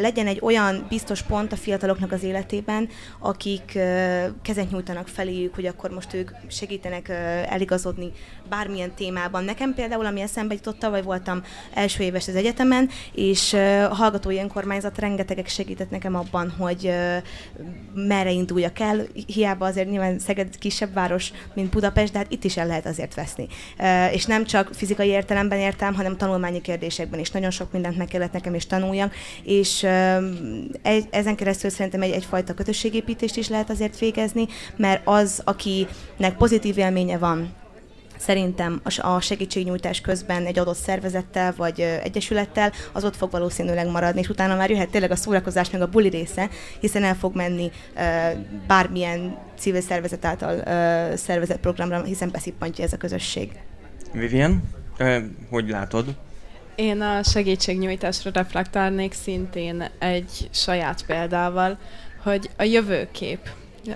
legyen 0.00 0.26
egy 0.26 0.38
olyan 0.42 0.86
biztos 0.88 1.22
pont 1.22 1.52
a 1.52 1.56
fiataloknak 1.56 2.12
az 2.12 2.22
életében, 2.22 2.88
akik 3.18 3.78
kezet 4.42 4.70
nyújtanak 4.70 5.08
feléjük, 5.08 5.54
hogy 5.54 5.66
akkor 5.66 5.90
most 5.90 6.14
ők 6.14 6.30
segítenek 6.48 7.08
eligazodni 7.48 8.12
bármilyen 8.48 8.94
témában. 8.94 9.44
Nekem 9.44 9.74
például, 9.74 10.06
ami 10.06 10.20
eszembe 10.20 10.54
jutott, 10.54 10.86
vagy 10.86 11.04
voltam 11.04 11.42
első 11.74 12.02
éves 12.02 12.28
az 12.28 12.34
egyetemen, 12.34 12.88
és 13.14 13.56
hallgatói 13.90 14.38
önkormányzat 14.38 14.98
rengetegek 14.98 15.48
segített 15.48 15.90
nekem 15.90 16.05
abban, 16.14 16.50
hogy 16.50 16.92
merre 17.94 18.30
induljak 18.30 18.78
el. 18.78 19.06
Hiába 19.26 19.66
azért 19.66 19.90
nyilván 19.90 20.18
Szeged 20.18 20.58
kisebb 20.58 20.92
város, 20.92 21.32
mint 21.54 21.70
Budapest, 21.70 22.12
de 22.12 22.18
hát 22.18 22.32
itt 22.32 22.44
is 22.44 22.56
el 22.56 22.66
lehet 22.66 22.86
azért 22.86 23.14
veszni. 23.14 23.46
És 24.12 24.24
nem 24.24 24.44
csak 24.44 24.70
fizikai 24.72 25.08
értelemben 25.08 25.58
értem, 25.58 25.94
hanem 25.94 26.16
tanulmányi 26.16 26.60
kérdésekben 26.60 27.20
is. 27.20 27.30
Nagyon 27.30 27.50
sok 27.50 27.72
mindent 27.72 27.96
meg 27.96 28.06
kellett 28.06 28.32
nekem 28.32 28.54
is 28.54 28.66
tanuljak, 28.66 29.14
és 29.42 29.82
ezen 31.10 31.36
keresztül 31.36 31.70
szerintem 31.70 32.02
egy, 32.02 32.10
egyfajta 32.10 32.54
kötösségépítést 32.54 33.36
is 33.36 33.48
lehet 33.48 33.70
azért 33.70 33.98
végezni, 33.98 34.46
mert 34.76 35.00
az, 35.04 35.42
akinek 35.44 36.36
pozitív 36.38 36.78
élménye 36.78 37.18
van, 37.18 37.54
szerintem 38.18 38.80
a 38.96 39.20
segítségnyújtás 39.20 40.00
közben 40.00 40.46
egy 40.46 40.58
adott 40.58 40.76
szervezettel 40.76 41.54
vagy 41.56 41.80
egyesülettel, 41.80 42.72
az 42.92 43.04
ott 43.04 43.16
fog 43.16 43.30
valószínűleg 43.30 43.90
maradni, 43.90 44.20
és 44.20 44.28
utána 44.28 44.56
már 44.56 44.70
jöhet 44.70 44.90
tényleg 44.90 45.10
a 45.10 45.16
szórakozás 45.16 45.70
meg 45.70 45.80
a 45.80 45.88
buli 45.88 46.08
része, 46.08 46.48
hiszen 46.80 47.04
el 47.04 47.14
fog 47.14 47.34
menni 47.34 47.70
bármilyen 48.66 49.38
civil 49.58 49.80
szervezet 49.80 50.24
által 50.24 50.62
szervezett 51.16 51.60
programra, 51.60 52.02
hiszen 52.02 52.30
beszippantja 52.30 52.84
ez 52.84 52.92
a 52.92 52.96
közösség. 52.96 53.52
Vivian, 54.12 54.62
hogy 55.50 55.68
látod? 55.68 56.14
Én 56.74 57.00
a 57.00 57.22
segítségnyújtásra 57.22 58.30
reflektálnék 58.34 59.12
szintén 59.12 59.90
egy 59.98 60.48
saját 60.50 61.06
példával, 61.06 61.78
hogy 62.22 62.50
a 62.56 62.62
jövőkép 62.62 63.38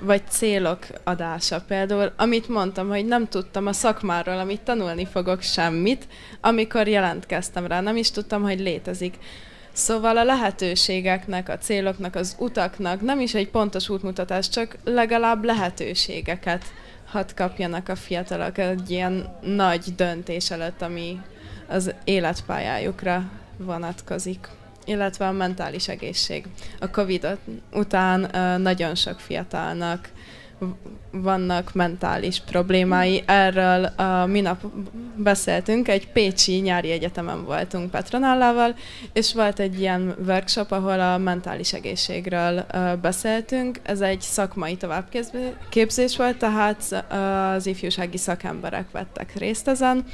vagy 0.00 0.22
célok 0.28 0.86
adása. 1.04 1.60
Például, 1.60 2.12
amit 2.16 2.48
mondtam, 2.48 2.88
hogy 2.88 3.04
nem 3.04 3.28
tudtam 3.28 3.66
a 3.66 3.72
szakmáról, 3.72 4.38
amit 4.38 4.60
tanulni 4.60 5.06
fogok 5.06 5.42
semmit, 5.42 6.06
amikor 6.40 6.88
jelentkeztem 6.88 7.66
rá, 7.66 7.80
nem 7.80 7.96
is 7.96 8.10
tudtam, 8.10 8.42
hogy 8.42 8.60
létezik. 8.60 9.14
Szóval 9.72 10.16
a 10.16 10.24
lehetőségeknek, 10.24 11.48
a 11.48 11.58
céloknak, 11.58 12.14
az 12.14 12.36
utaknak 12.38 13.00
nem 13.00 13.20
is 13.20 13.34
egy 13.34 13.50
pontos 13.50 13.88
útmutatás, 13.88 14.48
csak 14.48 14.76
legalább 14.84 15.44
lehetőségeket 15.44 16.64
hadd 17.10 17.34
kapjanak 17.36 17.88
a 17.88 17.96
fiatalok 17.96 18.58
egy 18.58 18.90
ilyen 18.90 19.38
nagy 19.40 19.84
döntés 19.96 20.50
előtt, 20.50 20.82
ami 20.82 21.20
az 21.68 21.94
életpályájukra 22.04 23.30
vonatkozik 23.56 24.48
illetve 24.90 25.26
a 25.26 25.32
mentális 25.32 25.88
egészség. 25.88 26.46
A 26.80 26.90
Covid 26.90 27.38
után 27.72 28.30
nagyon 28.60 28.94
sok 28.94 29.20
fiatalnak 29.20 30.08
vannak 31.10 31.72
mentális 31.72 32.40
problémái. 32.40 33.22
Erről 33.26 33.84
a 33.84 34.26
minap 34.26 34.64
beszéltünk, 35.16 35.88
egy 35.88 36.08
pécsi 36.12 36.52
nyári 36.52 36.90
egyetemen 36.90 37.44
voltunk 37.44 37.90
Petronellával, 37.90 38.74
és 39.12 39.34
volt 39.34 39.58
egy 39.58 39.80
ilyen 39.80 40.14
workshop, 40.26 40.70
ahol 40.70 41.00
a 41.00 41.18
mentális 41.18 41.72
egészségről 41.72 42.66
beszéltünk. 43.00 43.80
Ez 43.82 44.00
egy 44.00 44.20
szakmai 44.20 44.76
továbbképzés 44.76 46.16
volt, 46.16 46.36
tehát 46.36 47.04
az 47.56 47.66
ifjúsági 47.66 48.16
szakemberek 48.16 48.90
vettek 48.90 49.34
részt 49.34 49.68
ezen, 49.68 50.04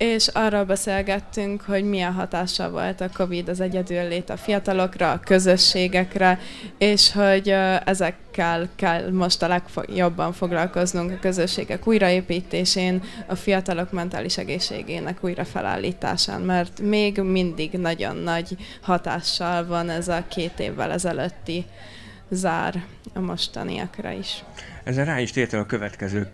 és 0.00 0.28
arról 0.28 0.64
beszélgettünk, 0.64 1.62
hogy 1.62 1.84
milyen 1.84 2.12
hatással 2.12 2.70
volt 2.70 3.00
a 3.00 3.10
COVID 3.14 3.48
az 3.48 3.60
egyedüllét 3.60 4.30
a 4.30 4.36
fiatalokra, 4.36 5.10
a 5.10 5.20
közösségekre, 5.24 6.38
és 6.78 7.12
hogy 7.12 7.48
ezekkel 7.84 8.68
kell 8.76 9.10
most 9.10 9.42
a 9.42 9.48
legjobban 9.48 10.32
foglalkoznunk 10.32 11.10
a 11.10 11.18
közösségek 11.20 11.86
újraépítésén, 11.86 13.02
a 13.26 13.34
fiatalok 13.34 13.92
mentális 13.92 14.38
egészségének 14.38 15.24
újrafelállításán, 15.24 16.40
mert 16.40 16.80
még 16.80 17.18
mindig 17.18 17.72
nagyon 17.72 18.16
nagy 18.16 18.56
hatással 18.80 19.66
van 19.66 19.90
ez 19.90 20.08
a 20.08 20.24
két 20.28 20.60
évvel 20.60 20.90
ezelőtti 20.92 21.64
zár 22.30 22.84
a 23.14 23.20
mostaniakra 23.20 24.10
is. 24.10 24.44
Ezzel 24.84 25.04
rá 25.04 25.20
is 25.20 25.30
tértem 25.30 25.60
a 25.60 25.66
következő 25.66 26.28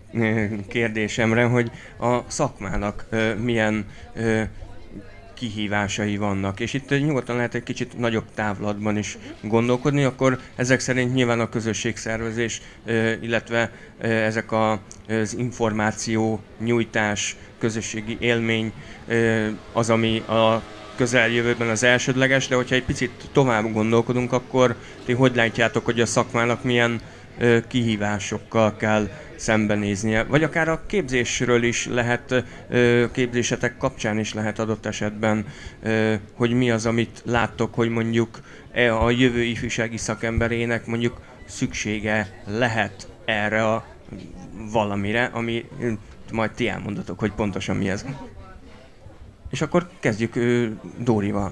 kérdésemre, 0.67 1.43
hogy 1.43 1.71
a 1.99 2.19
szakmának 2.27 3.05
milyen 3.41 3.85
kihívásai 5.33 6.17
vannak. 6.17 6.59
És 6.59 6.73
itt 6.73 6.89
nyugodtan 6.89 7.35
lehet 7.35 7.55
egy 7.55 7.63
kicsit 7.63 7.97
nagyobb 7.97 8.25
távlatban 8.35 8.97
is 8.97 9.17
gondolkodni, 9.41 10.03
akkor 10.03 10.39
ezek 10.55 10.79
szerint 10.79 11.13
nyilván 11.13 11.39
a 11.39 11.49
közösségszervezés, 11.49 12.61
illetve 13.21 13.71
ezek 14.01 14.51
az 14.51 15.35
információ 15.37 16.41
nyújtás, 16.59 17.35
közösségi 17.57 18.17
élmény 18.19 18.73
az, 19.73 19.89
ami 19.89 20.19
a 20.19 20.61
közeljövőben 20.95 21.69
az 21.69 21.83
elsődleges, 21.83 22.47
de 22.47 22.55
hogyha 22.55 22.75
egy 22.75 22.83
picit 22.83 23.29
tovább 23.31 23.73
gondolkodunk, 23.73 24.33
akkor 24.33 24.75
ti 25.05 25.13
hogy 25.13 25.35
látjátok, 25.35 25.85
hogy 25.85 26.01
a 26.01 26.05
szakmának 26.05 26.63
milyen 26.63 27.01
kihívásokkal 27.67 28.75
kell 28.75 29.09
szembenéznie, 29.35 30.23
vagy 30.23 30.43
akár 30.43 30.69
a 30.69 30.85
képzésről 30.85 31.63
is 31.63 31.87
lehet, 31.87 32.43
képzésetek 33.11 33.77
kapcsán 33.77 34.19
is 34.19 34.33
lehet 34.33 34.59
adott 34.59 34.85
esetben, 34.85 35.45
hogy 36.33 36.51
mi 36.51 36.71
az, 36.71 36.85
amit 36.85 37.21
láttok, 37.25 37.73
hogy 37.73 37.89
mondjuk 37.89 38.39
e 38.71 38.95
a 38.95 39.09
jövő 39.09 39.41
ifjúsági 39.43 39.97
szakemberének 39.97 40.85
mondjuk 40.85 41.21
szüksége 41.45 42.41
lehet 42.45 43.07
erre 43.25 43.73
a 43.73 43.85
valamire, 44.71 45.25
ami 45.25 45.65
majd 46.31 46.51
ti 46.51 46.67
elmondatok, 46.67 47.19
hogy 47.19 47.31
pontosan 47.31 47.75
mi 47.75 47.89
ez. 47.89 48.05
És 49.49 49.61
akkor 49.61 49.89
kezdjük 49.99 50.39
Dórival. 50.97 51.51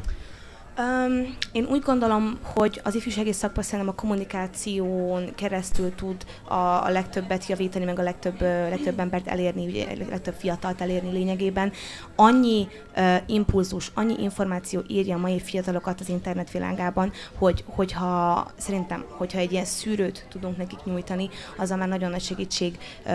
Um, 0.79 1.36
én 1.51 1.65
úgy 1.65 1.82
gondolom, 1.82 2.39
hogy 2.41 2.82
az 2.84 2.96
ifjúsági 2.96 3.32
szakma 3.32 3.62
szerintem 3.62 3.94
a 3.98 4.01
kommunikáción 4.01 5.36
keresztül 5.36 5.96
tud 5.96 6.25
a, 6.48 6.53
a 6.53 6.89
legtöbbet 6.89 7.46
javítani, 7.46 7.86
meg 7.86 8.00
a 8.00 8.03
legtöbb, 8.03 8.41
legtöbb 8.41 9.00
embert 9.00 9.27
elérni, 9.27 9.65
ugye, 9.65 9.86
legtöbb 10.10 10.34
fiatalt 10.34 10.82
elérni 10.82 11.12
lényegében. 11.12 11.72
Annyi 12.15 12.67
uh, 12.98 13.15
impulzus, 13.25 13.91
annyi 13.94 14.15
információ 14.22 14.84
írja 14.88 15.15
a 15.15 15.20
mai 15.20 15.39
fiatalokat 15.39 16.00
az 16.00 16.10
internet 16.10 16.51
világában, 16.51 17.12
hogy, 17.38 17.63
hogyha 17.67 18.48
szerintem, 18.58 19.05
hogyha 19.08 19.39
egy 19.39 19.51
ilyen 19.51 19.65
szűrőt 19.65 20.25
tudunk 20.29 20.58
nekik 20.58 20.84
nyújtani, 20.84 21.29
az 21.58 21.70
már 21.70 21.88
nagyon 21.88 22.10
nagy 22.10 22.22
segítség 22.22 22.77
uh, 23.05 23.12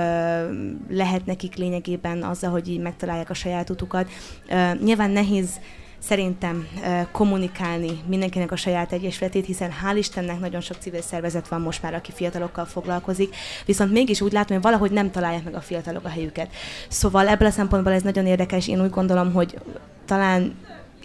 lehet 0.89 1.27
nekik 1.27 1.55
lényegében 1.55 2.23
azzal, 2.23 2.51
hogy 2.51 2.69
így 2.69 2.81
megtalálják 2.81 3.31
a 3.31 3.35
saját 3.35 3.71
utukat. 3.71 4.11
Uh, 4.49 4.81
nyilván 4.81 5.11
nehéz 5.11 5.61
szerintem 6.01 6.67
kommunikálni 7.13 8.01
mindenkinek 8.07 8.53
a 8.53 8.57
saját 8.57 8.93
egyesületét, 8.93 9.47
hiszen 9.47 9.71
hál' 9.85 9.97
Istennek 9.97 10.41
nagyon 10.41 10.61
sok 10.61 10.77
civil 10.81 11.03
szervezet 11.03 11.49
van 11.49 11.61
most 11.61 11.83
már, 11.83 11.95
aki 11.95 12.13
fiatalokkal 12.13 12.65
foglalkozik, 12.65 13.37
viszont 13.67 13.93
mégis 13.93 14.21
úgy 14.21 14.33
látom, 14.33 14.57
hogy 14.57 14.65
valahogy 14.65 14.91
nem 14.91 15.11
találják 15.11 15.45
meg 15.45 15.55
a 15.55 15.61
fiatalok 15.61 16.05
a 16.05 16.09
helyüket. 16.09 16.51
Szóval 16.89 17.29
ebből 17.29 17.49
a 17.49 17.51
szempontból 17.51 17.93
ez 17.93 18.03
nagyon 18.03 18.27
érdekes, 18.27 18.69
én 18.69 18.83
úgy 18.83 18.91
gondolom, 18.91 19.33
hogy 19.33 19.59
talán 20.05 20.55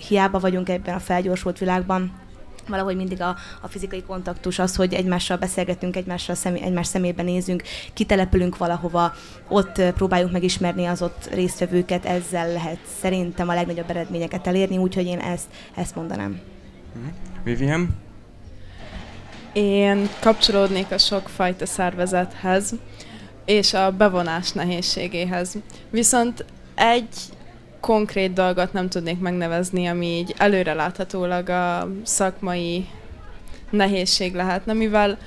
hiába 0.07 0.39
vagyunk 0.39 0.69
ebben 0.69 0.95
a 0.95 0.99
felgyorsult 0.99 1.57
világban, 1.57 2.11
valahogy 2.67 2.95
mindig 2.95 3.21
a, 3.21 3.35
a 3.61 3.67
fizikai 3.67 4.03
kontaktus, 4.03 4.59
az, 4.59 4.75
hogy 4.75 4.93
egymással 4.93 5.37
beszélgetünk, 5.37 5.95
egymással 5.95 6.35
személy, 6.35 6.61
egymás 6.61 6.87
szemébe 6.87 7.23
nézünk, 7.23 7.63
kitelepülünk 7.93 8.57
valahova, 8.57 9.13
ott 9.47 9.81
próbáljuk 9.81 10.31
megismerni 10.31 10.85
az 10.85 11.01
ott 11.01 11.29
résztvevőket, 11.33 12.05
ezzel 12.05 12.51
lehet 12.51 12.79
szerintem 12.99 13.49
a 13.49 13.53
legnagyobb 13.53 13.89
eredményeket 13.89 14.47
elérni, 14.47 14.77
úgyhogy 14.77 15.05
én 15.05 15.19
ezt, 15.19 15.47
ezt 15.75 15.95
mondanám. 15.95 16.39
Mhm. 16.93 17.05
Vivian? 17.43 17.95
Én 19.53 20.09
kapcsolódnék 20.19 20.91
a 20.91 20.97
sokfajta 20.97 21.65
szervezethez, 21.65 22.73
és 23.45 23.73
a 23.73 23.91
bevonás 23.91 24.51
nehézségéhez. 24.51 25.57
Viszont 25.89 26.45
egy 26.75 27.15
konkrét 27.85 28.33
dolgot 28.33 28.73
nem 28.73 28.89
tudnék 28.89 29.19
megnevezni, 29.19 29.87
ami 29.87 30.05
így 30.05 30.33
előreláthatólag 30.37 31.49
a 31.49 31.87
szakmai 32.03 32.85
nehézség 33.69 34.33
lehetne, 34.33 34.73
mivel 34.73 35.17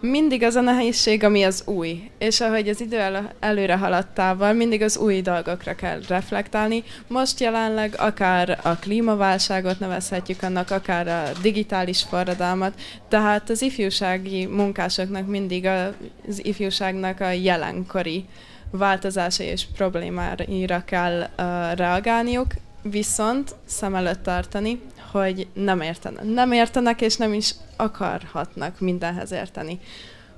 mindig 0.00 0.42
az 0.42 0.54
a 0.54 0.60
nehézség, 0.60 1.24
ami 1.24 1.42
az 1.42 1.62
új. 1.66 2.10
És 2.18 2.40
ahogy 2.40 2.68
az 2.68 2.80
idő 2.80 2.98
el- 2.98 3.32
előre 3.40 3.76
haladtával, 3.76 4.52
mindig 4.52 4.82
az 4.82 4.96
új 4.96 5.20
dolgokra 5.20 5.74
kell 5.74 6.00
reflektálni. 6.08 6.82
Most 7.06 7.40
jelenleg 7.40 7.94
akár 7.98 8.58
a 8.62 8.74
klímaválságot 8.74 9.78
nevezhetjük 9.78 10.42
annak, 10.42 10.70
akár 10.70 11.08
a 11.08 11.38
digitális 11.42 12.02
forradalmat. 12.02 12.80
Tehát 13.08 13.50
az 13.50 13.62
ifjúsági 13.62 14.46
munkásoknak 14.46 15.26
mindig 15.26 15.66
az 15.66 16.44
ifjúságnak 16.44 17.20
a 17.20 17.30
jelenkori 17.30 18.24
változásai 18.70 19.46
és 19.46 19.66
problémáira 19.74 20.84
kell 20.84 21.20
uh, 21.20 21.28
reagálniuk, 21.76 22.46
viszont 22.82 23.54
szem 23.64 23.94
előtt 23.94 24.22
tartani, 24.22 24.80
hogy 25.10 25.46
nem 25.52 25.80
értenek. 25.80 26.24
Nem 26.24 26.52
értenek, 26.52 27.00
és 27.00 27.16
nem 27.16 27.32
is 27.32 27.54
akarhatnak 27.76 28.80
mindenhez 28.80 29.32
érteni. 29.32 29.78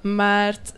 Mert 0.03 0.73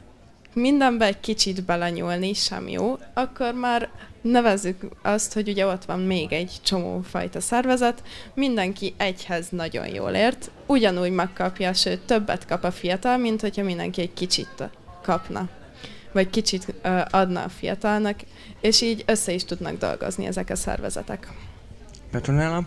mindenbe 0.55 1.07
egy 1.07 1.21
kicsit 1.21 1.65
belenyúlni 1.65 2.33
sem 2.33 2.69
jó, 2.69 2.99
akkor 3.15 3.55
már 3.55 3.89
nevezzük 4.21 4.89
azt, 5.03 5.33
hogy 5.33 5.49
ugye 5.49 5.67
ott 5.67 5.85
van 5.85 6.01
még 6.01 6.33
egy 6.33 6.53
csomó 6.63 7.01
fajta 7.01 7.41
szervezet, 7.41 8.03
mindenki 8.35 8.95
egyhez 8.97 9.49
nagyon 9.51 9.87
jól 9.87 10.11
ért, 10.11 10.51
ugyanúgy 10.67 11.11
megkapja, 11.11 11.73
sőt 11.73 12.01
többet 12.01 12.47
kap 12.47 12.65
a 12.65 12.71
fiatal, 12.71 13.17
mint 13.17 13.41
hogyha 13.41 13.63
mindenki 13.63 14.01
egy 14.01 14.15
kicsit 14.15 14.71
kapna 15.03 15.49
vagy 16.13 16.31
kicsit 16.31 16.75
adna 17.11 17.43
a 17.43 17.49
fiatalnak, 17.49 18.21
és 18.61 18.81
így 18.81 19.03
össze 19.07 19.33
is 19.33 19.45
tudnak 19.45 19.79
dolgozni 19.79 20.27
ezek 20.27 20.51
a 20.51 20.57
szervezetek. 20.57 21.29
Petronella? 22.11 22.63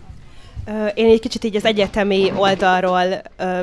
Én 0.94 1.10
egy 1.10 1.20
kicsit 1.20 1.44
így 1.44 1.56
az 1.56 1.64
egyetemi 1.64 2.32
oldalról 2.36 3.22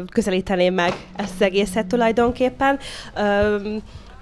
közelíteném 0.10 0.74
meg 0.74 0.94
ezt 1.16 1.34
az 1.34 1.42
egészet 1.42 1.86
tulajdonképpen. 1.86 2.80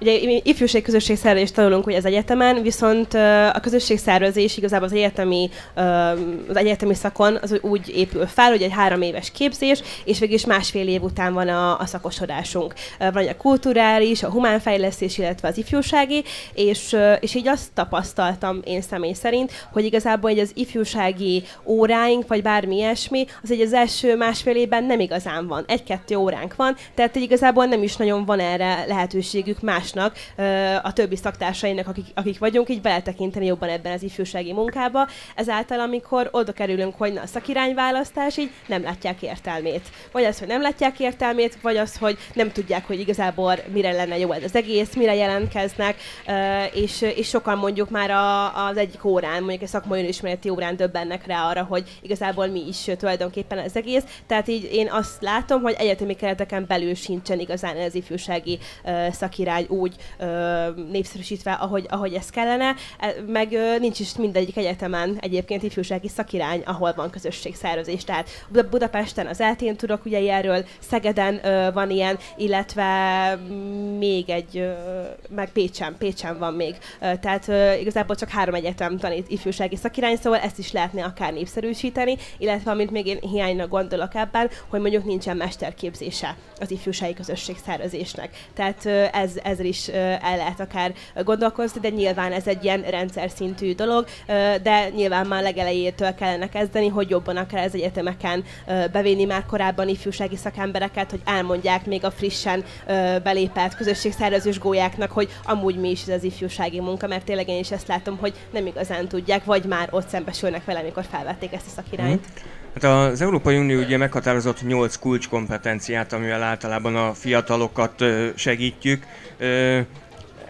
Ugye 0.02 0.40
ifjúság 0.44 0.82
közösségszervezést 0.82 1.54
tanulunk 1.54 1.86
ugye 1.86 1.98
az 1.98 2.06
egyetemen, 2.06 2.62
viszont 2.62 3.14
a 3.54 3.60
közösségszervezés 3.62 4.58
igazából 4.58 4.88
az 4.88 4.94
egyetemi, 4.94 5.50
az 6.48 6.56
egyetemi 6.56 6.94
szakon 6.94 7.38
az 7.42 7.60
úgy 7.62 7.90
épül 7.96 8.28
fel, 8.28 8.50
hogy 8.50 8.62
egy 8.62 8.72
három 8.72 9.02
éves 9.02 9.32
képzés, 9.32 9.82
és 10.04 10.20
végül 10.20 10.36
is 10.36 10.46
másfél 10.46 10.88
év 10.88 11.04
után 11.04 11.34
van 11.34 11.48
a, 11.48 11.80
a 11.80 11.86
szakosodásunk. 11.86 12.74
Van 13.00 13.28
a 13.28 13.38
kulturális, 13.38 14.24
a 14.24 14.30
humánfejlesztés, 14.30 15.18
illetve 15.18 15.48
az 15.48 15.58
ifjúsági, 15.58 16.24
és, 16.54 16.98
és 17.20 17.36
így 17.36 17.48
azt 17.48 17.72
tapasztaltam 17.74 18.60
én 18.64 18.82
személy 18.82 19.14
szerint, 19.14 19.52
hogy 19.72 19.86
igazából 19.86 20.30
egy 20.30 20.40
az 20.40 20.52
ifjúsági 20.54 21.44
óráink, 21.66 22.28
vagy 22.28 22.42
bármi 22.42 22.76
ilyesmi, 22.76 23.26
az 23.44 23.52
egy 23.52 23.62
az 23.62 23.74
első 23.74 24.16
másfél 24.16 24.56
évben 24.56 24.84
nem 24.84 25.00
igazán 25.00 25.48
van. 25.48 25.64
Egy-kettő 25.68 26.16
óránk 26.16 26.56
van, 26.56 26.76
tehát 26.96 27.16
igazából 27.16 27.66
nem 27.66 27.84
is 27.84 27.96
nagyon 27.96 28.26
van 28.26 28.40
erre 28.40 28.86
lehetőségük 28.88 29.62
más 29.62 29.90
egymásnak, 29.92 30.16
a 30.84 30.94
többi 30.94 31.16
szaktársainak, 31.16 31.88
akik, 31.88 32.06
akik 32.14 32.40
vagyunk, 32.40 32.70
így 32.70 32.82
beletekinteni 32.82 33.46
jobban 33.46 33.70
ebben 33.70 33.94
az 33.94 34.04
ifjúsági 34.04 34.54
munkába. 34.54 35.08
Ezáltal, 35.36 35.80
amikor 35.80 36.30
oda 36.32 36.52
kerülünk, 36.52 36.96
hogy 36.98 37.14
na, 37.14 37.22
a 37.22 37.26
szakirányválasztás, 37.26 38.38
így 38.38 38.52
nem 38.68 38.84
látják 38.84 39.22
értelmét. 39.22 39.90
Vagy 40.12 40.24
az, 40.24 40.40
hogy 40.40 40.48
nem 40.48 40.62
látják 40.62 41.00
értelmét, 41.00 41.58
vagy 41.62 41.78
az, 41.78 41.98
hogy 41.98 42.18
nem 42.34 42.52
tudják, 42.52 42.88
hogy 42.88 43.00
igazából 43.00 43.56
mire 43.74 43.92
lenne 43.92 44.18
jó 44.18 44.32
ez 44.32 44.44
az 44.44 44.56
egész, 44.56 44.96
mire 44.96 45.16
jelentkeznek, 45.16 45.96
és, 46.74 47.02
és 47.02 47.28
sokan 47.28 47.58
mondjuk 47.58 47.90
már 47.90 48.12
a, 48.12 48.66
az 48.68 48.78
egyik 48.78 49.06
órán, 49.06 49.40
mondjuk 49.40 49.62
egy 49.62 49.68
szakmai 49.68 50.08
ismereti 50.08 50.50
órán 50.50 50.76
döbbennek 50.76 51.26
rá 51.26 51.50
arra, 51.50 51.64
hogy 51.64 51.98
igazából 52.02 52.48
mi 52.48 52.68
is 52.68 52.90
tulajdonképpen 52.98 53.58
az 53.58 53.76
egész. 53.76 54.04
Tehát 54.28 54.48
így 54.48 54.70
én 54.72 54.90
azt 54.92 55.22
látom, 55.22 55.62
hogy 55.62 55.76
egyetemi 55.78 56.16
kereteken 56.16 56.66
belül 56.68 56.96
sincsen 56.96 57.40
igazán 57.40 57.78
ez 57.78 57.96
ifjúsági 57.96 58.60
szakirány 59.12 59.66
úgy 59.82 59.96
ö, 60.18 60.68
népszerűsítve, 60.92 61.52
ahogy, 61.52 61.86
ahogy 61.90 62.14
ez 62.14 62.30
kellene, 62.30 62.76
e, 63.00 63.14
meg 63.28 63.52
ö, 63.52 63.80
nincs 63.80 64.00
is 64.00 64.16
mindegyik 64.16 64.58
egyetemen 64.58 65.18
egyébként 65.22 65.64
ifjúsági 65.64 66.08
szakirány, 66.08 66.62
ahol 66.66 66.94
van 66.94 67.10
közösségszervezés. 67.10 68.04
Tehát 68.04 68.30
Budapesten 68.70 69.28
az 69.28 69.42
eltén 69.42 69.76
tudok 69.76 70.06
ugye 70.06 70.34
erről, 70.34 70.66
Szegeden 70.80 71.46
ö, 71.46 71.72
van 71.74 71.90
ilyen, 71.90 72.18
illetve 72.38 72.90
még 73.98 74.30
egy, 74.30 74.58
ö, 74.58 74.72
meg 75.30 75.52
Pécsen, 75.52 75.96
Pécsen 75.98 76.38
van 76.38 76.54
még. 76.54 76.76
Ö, 77.02 77.12
tehát 77.22 77.48
ö, 77.48 77.74
igazából 77.74 78.16
csak 78.16 78.30
három 78.30 78.56
egyetem 78.56 78.98
tanít 78.98 79.30
ifjúsági 79.30 79.76
szakirány, 79.76 80.16
szóval 80.16 80.40
ezt 80.40 80.58
is 80.58 80.72
lehetne 80.72 81.04
akár 81.04 81.34
népszerűsíteni, 81.34 82.18
illetve 82.38 82.72
amit 82.72 82.92
még 82.92 83.06
én 83.06 83.20
hiánynak 83.20 83.70
gondolok 83.70 84.16
ebben, 84.16 84.50
hogy 84.70 84.82
mondjuk 84.82 85.06
nincsen 85.06 85.38
mesterképzése 85.38 86.36
az 86.60 86.72
ifjúsági 86.72 87.14
közösségszervezésnek. 87.14 88.30
Tehát 88.54 88.86
ö, 88.86 89.06
ez, 89.12 89.32
ezzel 89.62 89.66
is 89.66 89.88
el 90.22 90.38
lehet 90.38 90.60
akár 90.60 90.94
gondolkozni, 91.24 91.80
de 91.80 91.90
nyilván 91.90 92.32
ez 92.32 92.48
egy 92.48 92.64
ilyen 92.64 92.82
rendszer 92.82 93.30
szintű 93.30 93.76
dolog, 93.76 94.06
de 94.64 94.90
nyilván 94.96 95.28
már 95.28 95.44
legelejétől 95.44 96.16
kellene 96.16 96.50
kezdeni, 96.50 96.88
hogy 96.88 97.10
jobban 97.10 97.38
akár 97.38 97.66
az 97.66 97.76
egyetemeken 97.76 98.44
bevinni 98.92 99.26
már 99.26 99.46
korábban 99.46 99.88
ifjúsági 99.88 100.36
szakembereket, 100.36 101.10
hogy 101.10 101.22
elmondják 101.26 101.86
még 101.86 102.06
a 102.06 102.12
frissen 102.12 102.64
belépett 103.24 103.76
közösségszervezős 103.76 104.60
gólyáknak, 104.60 105.12
hogy 105.12 105.30
amúgy 105.44 105.76
mi 105.76 105.90
is 105.90 106.02
ez 106.02 106.16
az 106.16 106.24
ifjúsági 106.24 106.80
munka, 106.80 107.08
mert 107.08 107.26
tényleg 107.26 107.48
én 107.48 107.60
is 107.60 107.72
ezt 107.72 107.88
látom, 107.88 108.18
hogy 108.18 108.34
nem 108.52 108.66
igazán 108.66 109.08
tudják, 109.08 109.46
vagy 109.46 109.64
már 109.64 109.88
ott 109.92 110.08
szembesülnek 110.08 110.66
vele, 110.66 110.80
amikor 110.80 111.06
felvették 111.12 111.54
ezt 111.54 111.68
a 111.68 111.70
szakirányt. 111.70 112.28
Mm. 112.28 112.61
Hát 112.74 112.84
az 112.84 113.22
Európai 113.22 113.58
Unió 113.58 113.80
ugye 113.80 113.98
meghatározott 113.98 114.68
8 114.68 114.96
kulcskompetenciát, 114.96 116.14
amivel 116.14 116.44
általában 116.44 116.96
a 116.96 117.14
fiatalokat 117.14 118.04
segítjük. 118.36 119.06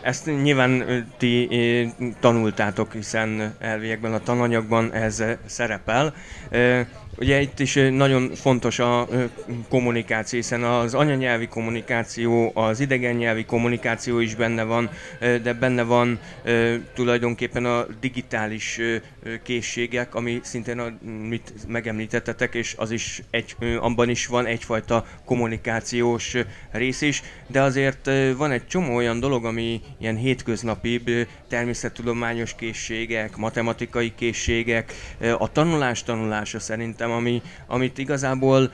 Ezt 0.02 0.26
nyilván 0.26 1.06
ti 1.18 1.50
tanultátok, 2.20 2.94
hiszen 2.94 3.56
elviekben 3.60 4.14
a 4.14 4.20
tananyagban 4.20 4.94
ez 4.94 5.24
szerepel. 5.46 6.14
Ugye 7.18 7.42
itt 7.42 7.60
is 7.60 7.74
nagyon 7.74 8.32
fontos 8.36 8.80
a 8.80 9.08
kommunikáció, 9.70 10.40
hiszen 10.40 10.64
az 10.64 10.94
anyanyelvi 10.94 11.48
kommunikáció, 11.48 12.52
az 12.54 12.80
idegen 12.80 13.16
nyelvi 13.16 13.46
kommunikáció 13.46 14.20
is 14.20 14.36
benne 14.36 14.64
van, 14.64 14.90
de 15.20 15.54
benne 15.54 15.84
van 15.84 16.20
tulajdonképpen 16.94 17.66
a 17.66 17.86
digitális 18.00 18.80
készségek, 19.44 20.16
ami 20.16 20.40
szintén, 20.44 20.80
amit 20.80 21.54
megemlítettetek, 21.68 22.54
és 22.54 22.76
az 22.78 22.92
is 22.92 23.24
egy, 23.30 23.56
abban 23.80 24.10
is 24.10 24.28
van 24.28 24.46
egyfajta 24.46 25.06
kommunikációs 25.26 26.36
rész 26.72 27.02
is, 27.02 27.22
de 27.48 27.62
azért 27.62 28.10
van 28.38 28.52
egy 28.52 28.68
csomó 28.68 28.96
olyan 28.96 29.20
dolog, 29.20 29.46
ami 29.46 29.82
ilyen 29.98 30.16
hétköznapi 30.16 31.02
természettudományos 31.48 32.56
készségek, 32.56 33.36
matematikai 33.38 34.14
készségek, 34.16 34.94
a 35.38 35.52
tanulás 35.52 36.04
tanulása 36.04 36.60
szerintem 36.60 37.12
ami, 37.12 37.42
amit 37.68 37.98
igazából 37.98 38.72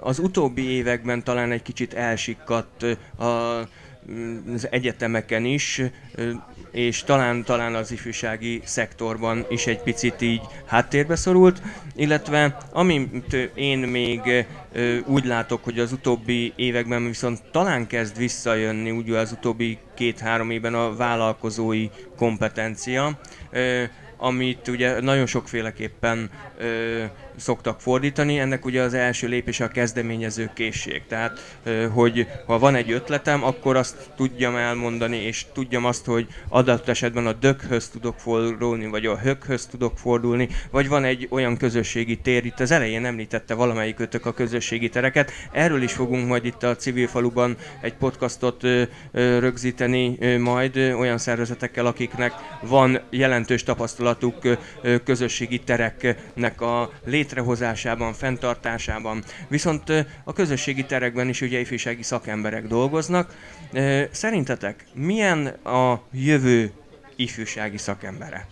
az 0.00 0.18
utóbbi 0.18 0.62
években 0.62 1.24
talán 1.24 1.52
egy 1.52 1.62
kicsit 1.62 1.94
elsikkadt 1.94 2.82
a, 3.16 3.24
az 3.24 4.68
egyetemeken 4.70 5.44
is, 5.44 5.82
és 6.74 7.02
talán, 7.02 7.44
talán 7.44 7.74
az 7.74 7.92
ifjúsági 7.92 8.60
szektorban 8.64 9.46
is 9.48 9.66
egy 9.66 9.82
picit 9.82 10.20
így 10.20 10.40
háttérbe 10.66 11.16
szorult, 11.16 11.62
illetve 11.96 12.56
amit 12.72 13.50
én 13.54 13.78
még 13.78 14.46
úgy 15.06 15.24
látok, 15.24 15.64
hogy 15.64 15.78
az 15.78 15.92
utóbbi 15.92 16.52
években 16.56 17.06
viszont 17.06 17.42
talán 17.50 17.86
kezd 17.86 18.16
visszajönni, 18.16 18.90
úgy 18.90 19.10
az 19.10 19.32
utóbbi 19.32 19.78
két-három 19.94 20.50
évben 20.50 20.74
a 20.74 20.96
vállalkozói 20.96 21.88
kompetencia, 22.16 23.18
amit 24.24 24.68
ugye 24.68 25.00
nagyon 25.00 25.26
sokféleképpen 25.26 26.30
ö, 26.58 27.04
szoktak 27.36 27.80
fordítani. 27.80 28.38
Ennek 28.38 28.64
ugye 28.64 28.82
az 28.82 28.94
első 28.94 29.28
lépés 29.28 29.60
a 29.60 29.68
kezdeményező 29.68 30.50
készség. 30.54 31.02
Tehát, 31.08 31.58
hogy 31.92 32.26
ha 32.46 32.58
van 32.58 32.74
egy 32.74 32.92
ötletem, 32.92 33.44
akkor 33.44 33.76
azt 33.76 34.10
tudjam 34.16 34.56
elmondani, 34.56 35.16
és 35.16 35.44
tudjam 35.52 35.84
azt, 35.84 36.04
hogy 36.04 36.26
adott 36.48 36.88
esetben 36.88 37.26
a 37.26 37.32
dökhöz 37.32 37.88
tudok 37.88 38.18
fordulni, 38.18 38.86
vagy 38.86 39.06
a 39.06 39.18
höghöz 39.18 39.66
tudok 39.66 39.98
fordulni, 39.98 40.48
vagy 40.70 40.88
van 40.88 41.04
egy 41.04 41.26
olyan 41.30 41.56
közösségi 41.56 42.16
tér, 42.16 42.44
itt 42.44 42.60
az 42.60 42.70
elején 42.70 43.04
említette 43.04 43.54
valamelyik 43.54 43.98
ötök 43.98 44.26
a 44.26 44.32
közösségi 44.32 44.88
tereket. 44.88 45.32
Erről 45.52 45.82
is 45.82 45.92
fogunk 45.92 46.28
majd 46.28 46.44
itt 46.44 46.62
a 46.62 46.76
civil 46.76 47.06
faluban 47.06 47.56
egy 47.80 47.94
podcastot 47.94 48.62
rögzíteni 49.12 50.36
majd 50.36 50.76
olyan 50.76 51.18
szervezetekkel, 51.18 51.86
akiknek 51.86 52.32
van 52.62 53.00
jelentős 53.10 53.62
tapasztalatuk 54.18 55.04
közösségi 55.04 55.58
tereknek 55.58 56.60
a 56.60 56.90
lét 57.04 57.24
létrehozásában, 57.24 58.12
fenntartásában. 58.12 59.24
Viszont 59.48 59.82
a 60.24 60.32
közösségi 60.32 60.84
terekben 60.84 61.28
is 61.28 61.40
ugye 61.40 61.60
ifjúsági 61.60 62.02
szakemberek 62.02 62.66
dolgoznak. 62.66 63.34
Szerintetek 64.10 64.84
milyen 64.94 65.46
a 65.46 66.02
jövő 66.12 66.72
ifjúsági 67.16 67.78
szakembere? 67.78 68.46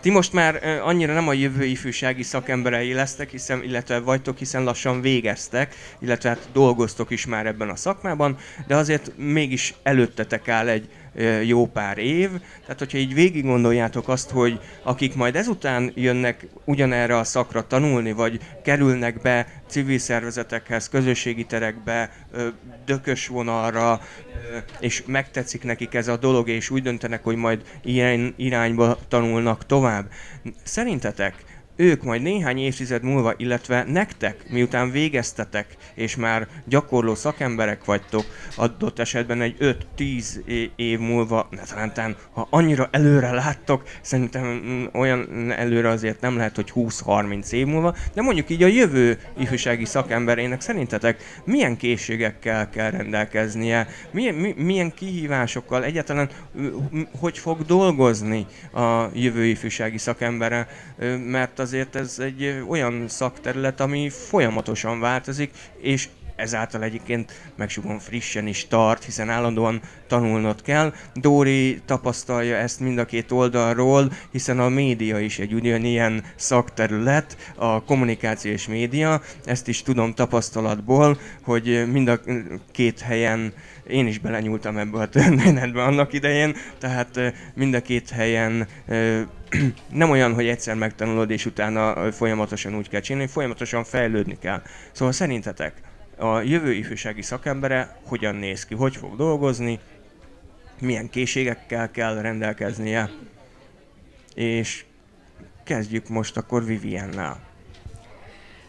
Ti 0.00 0.10
most 0.10 0.32
már 0.32 0.64
annyira 0.82 1.12
nem 1.12 1.28
a 1.28 1.32
jövő 1.32 1.64
ifjúsági 1.64 2.22
szakemberei 2.22 2.92
lesztek, 2.92 3.30
hiszen, 3.30 3.62
illetve 3.62 3.98
vagytok, 3.98 4.38
hiszen 4.38 4.64
lassan 4.64 5.00
végeztek, 5.00 5.74
illetve 6.00 6.28
hát 6.28 6.48
dolgoztok 6.52 7.10
is 7.10 7.26
már 7.26 7.46
ebben 7.46 7.68
a 7.68 7.76
szakmában, 7.76 8.38
de 8.66 8.76
azért 8.76 9.12
mégis 9.16 9.74
előttetek 9.82 10.48
áll 10.48 10.68
egy 10.68 10.88
jó 11.44 11.66
pár 11.66 11.98
év. 11.98 12.30
Tehát, 12.60 12.78
hogyha 12.78 12.98
így 12.98 13.14
végig 13.14 13.44
gondoljátok 13.44 14.08
azt, 14.08 14.30
hogy 14.30 14.60
akik 14.82 15.14
majd 15.14 15.36
ezután 15.36 15.92
jönnek 15.94 16.46
ugyanerre 16.64 17.16
a 17.16 17.24
szakra 17.24 17.66
tanulni, 17.66 18.12
vagy 18.12 18.40
kerülnek 18.62 19.20
be 19.20 19.46
civil 19.66 19.98
szervezetekhez, 19.98 20.88
közösségi 20.88 21.44
terekbe, 21.44 22.10
dökös 22.84 23.26
vonalra, 23.26 24.00
és 24.80 25.02
megtetszik 25.06 25.62
nekik 25.62 25.94
ez 25.94 26.08
a 26.08 26.16
dolog, 26.16 26.48
és 26.48 26.70
úgy 26.70 26.82
döntenek, 26.82 27.24
hogy 27.24 27.36
majd 27.36 27.62
ilyen 27.82 28.34
irányba 28.36 28.98
tanulnak 29.08 29.66
tovább. 29.66 30.10
Szerintetek 30.62 31.34
ők 31.80 32.02
majd 32.02 32.22
néhány 32.22 32.58
évtized 32.58 33.02
múlva, 33.02 33.34
illetve 33.36 33.84
nektek, 33.88 34.44
miután 34.48 34.90
végeztetek, 34.90 35.66
és 35.94 36.16
már 36.16 36.48
gyakorló 36.64 37.14
szakemberek 37.14 37.84
vagytok, 37.84 38.24
adott 38.56 38.98
esetben 38.98 39.40
egy 39.40 39.56
5-10 39.96 40.24
év 40.76 40.98
múlva, 40.98 41.48
ne 41.50 41.62
talán 41.62 42.16
ha 42.32 42.46
annyira 42.50 42.88
előre 42.92 43.30
láttok, 43.30 43.82
szerintem 44.00 44.44
mm, 44.44 44.84
olyan 44.92 45.50
előre 45.50 45.88
azért 45.88 46.20
nem 46.20 46.36
lehet, 46.36 46.54
hogy 46.54 46.72
20-30 46.74 47.52
év 47.52 47.66
múlva, 47.66 47.94
de 48.14 48.22
mondjuk 48.22 48.50
így 48.50 48.62
a 48.62 48.66
jövő 48.66 49.18
ifjúsági 49.38 49.84
szakemberének 49.84 50.60
szerintetek 50.60 51.22
milyen 51.44 51.76
készségekkel 51.76 52.70
kell 52.70 52.90
rendelkeznie, 52.90 53.88
milyen, 54.10 54.34
mi, 54.34 54.54
milyen 54.56 54.94
kihívásokkal, 54.94 55.84
egyáltalán 55.84 56.28
hogy 57.20 57.38
fog 57.38 57.64
dolgozni 57.64 58.46
a 58.72 59.04
jövő 59.14 59.44
ifjúsági 59.44 59.98
szakembere, 59.98 60.68
mert 61.26 61.58
az 61.58 61.69
azért 61.70 61.96
ez 61.96 62.18
egy 62.18 62.62
olyan 62.68 63.08
szakterület, 63.08 63.80
ami 63.80 64.08
folyamatosan 64.08 65.00
változik, 65.00 65.50
és 65.80 66.08
ezáltal 66.36 66.82
egyébként 66.82 67.32
megsugom 67.56 67.98
frissen 67.98 68.46
is 68.46 68.66
tart, 68.66 69.04
hiszen 69.04 69.30
állandóan 69.30 69.80
tanulnod 70.06 70.62
kell. 70.62 70.92
Dóri 71.14 71.80
tapasztalja 71.84 72.56
ezt 72.56 72.80
mind 72.80 72.98
a 72.98 73.04
két 73.04 73.30
oldalról, 73.30 74.12
hiszen 74.30 74.58
a 74.58 74.68
média 74.68 75.18
is 75.18 75.38
egy 75.38 75.54
ugyanilyen 75.54 76.24
szakterület, 76.36 77.52
a 77.54 77.84
kommunikáció 77.84 78.52
és 78.52 78.66
média, 78.66 79.22
ezt 79.44 79.68
is 79.68 79.82
tudom 79.82 80.14
tapasztalatból, 80.14 81.18
hogy 81.42 81.90
mind 81.92 82.08
a 82.08 82.20
két 82.72 83.00
helyen 83.00 83.52
én 83.88 84.06
is 84.06 84.18
belenyúltam 84.18 84.76
ebbe 84.76 84.98
a 84.98 85.08
történetbe 85.08 85.82
annak 85.82 86.12
idején, 86.12 86.56
tehát 86.78 87.20
mind 87.54 87.74
a 87.74 87.82
két 87.82 88.10
helyen 88.10 88.66
nem 89.92 90.10
olyan, 90.10 90.34
hogy 90.34 90.46
egyszer 90.46 90.74
megtanulod, 90.74 91.30
és 91.30 91.46
utána 91.46 92.12
folyamatosan 92.12 92.76
úgy 92.76 92.88
kell 92.88 93.00
csinálni, 93.00 93.28
folyamatosan 93.28 93.84
fejlődni 93.84 94.38
kell. 94.38 94.62
Szóval 94.92 95.12
szerintetek 95.12 95.80
a 96.16 96.40
jövő 96.40 96.72
ifjúsági 96.72 97.22
szakembere 97.22 97.98
hogyan 98.04 98.34
néz 98.34 98.64
ki, 98.64 98.74
hogy 98.74 98.96
fog 98.96 99.16
dolgozni, 99.16 99.78
milyen 100.80 101.10
készségekkel 101.10 101.90
kell 101.90 102.20
rendelkeznie, 102.20 103.10
és 104.34 104.84
kezdjük 105.64 106.08
most 106.08 106.36
akkor 106.36 106.64
Viviennel. 106.64 107.49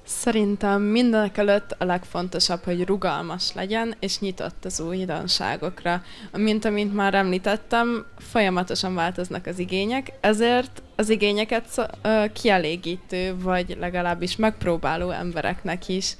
Szerintem 0.05 0.81
mindenek 0.81 1.37
előtt 1.37 1.75
a 1.77 1.85
legfontosabb, 1.85 2.63
hogy 2.63 2.85
rugalmas 2.85 3.53
legyen, 3.53 3.95
és 3.99 4.19
nyitott 4.19 4.65
az 4.65 4.79
újdonságokra. 4.79 6.01
Mint 6.31 6.65
amint 6.65 6.93
már 6.93 7.13
említettem, 7.13 8.05
folyamatosan 8.17 8.95
változnak 8.95 9.45
az 9.45 9.59
igények, 9.59 10.11
ezért 10.19 10.81
az 10.95 11.09
igényeket 11.09 11.91
kielégítő, 12.33 13.35
vagy 13.39 13.77
legalábbis 13.79 14.35
megpróbáló 14.35 15.09
embereknek 15.09 15.87
is 15.87 16.15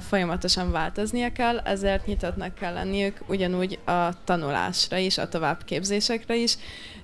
folyamatosan 0.00 0.70
változnia 0.70 1.32
kell, 1.32 1.58
ezért 1.58 2.06
nyitottnak 2.06 2.54
kell 2.54 2.72
lenniük 2.72 3.18
ugyanúgy 3.26 3.78
a 3.84 4.24
tanulásra 4.24 4.96
is, 4.96 5.18
a 5.18 5.28
továbbképzésekre 5.28 6.36
is, 6.36 6.56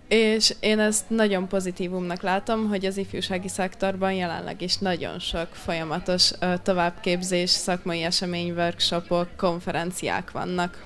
és 0.08 0.54
én 0.60 0.78
ezt 0.78 1.10
nagyon 1.10 1.48
pozitívumnak 1.48 2.22
látom, 2.22 2.68
hogy 2.68 2.84
az 2.84 2.96
ifjúsági 2.96 3.48
szektorban 3.48 4.12
jelenleg 4.12 4.62
is 4.62 4.76
nagyon 4.76 5.18
sok 5.18 5.48
folyamatos 5.52 6.30
továbbképzés, 6.62 7.50
szakmai 7.50 8.02
esemény, 8.02 8.52
workshopok, 8.52 9.28
konferenciák 9.36 10.30
vannak. 10.30 10.84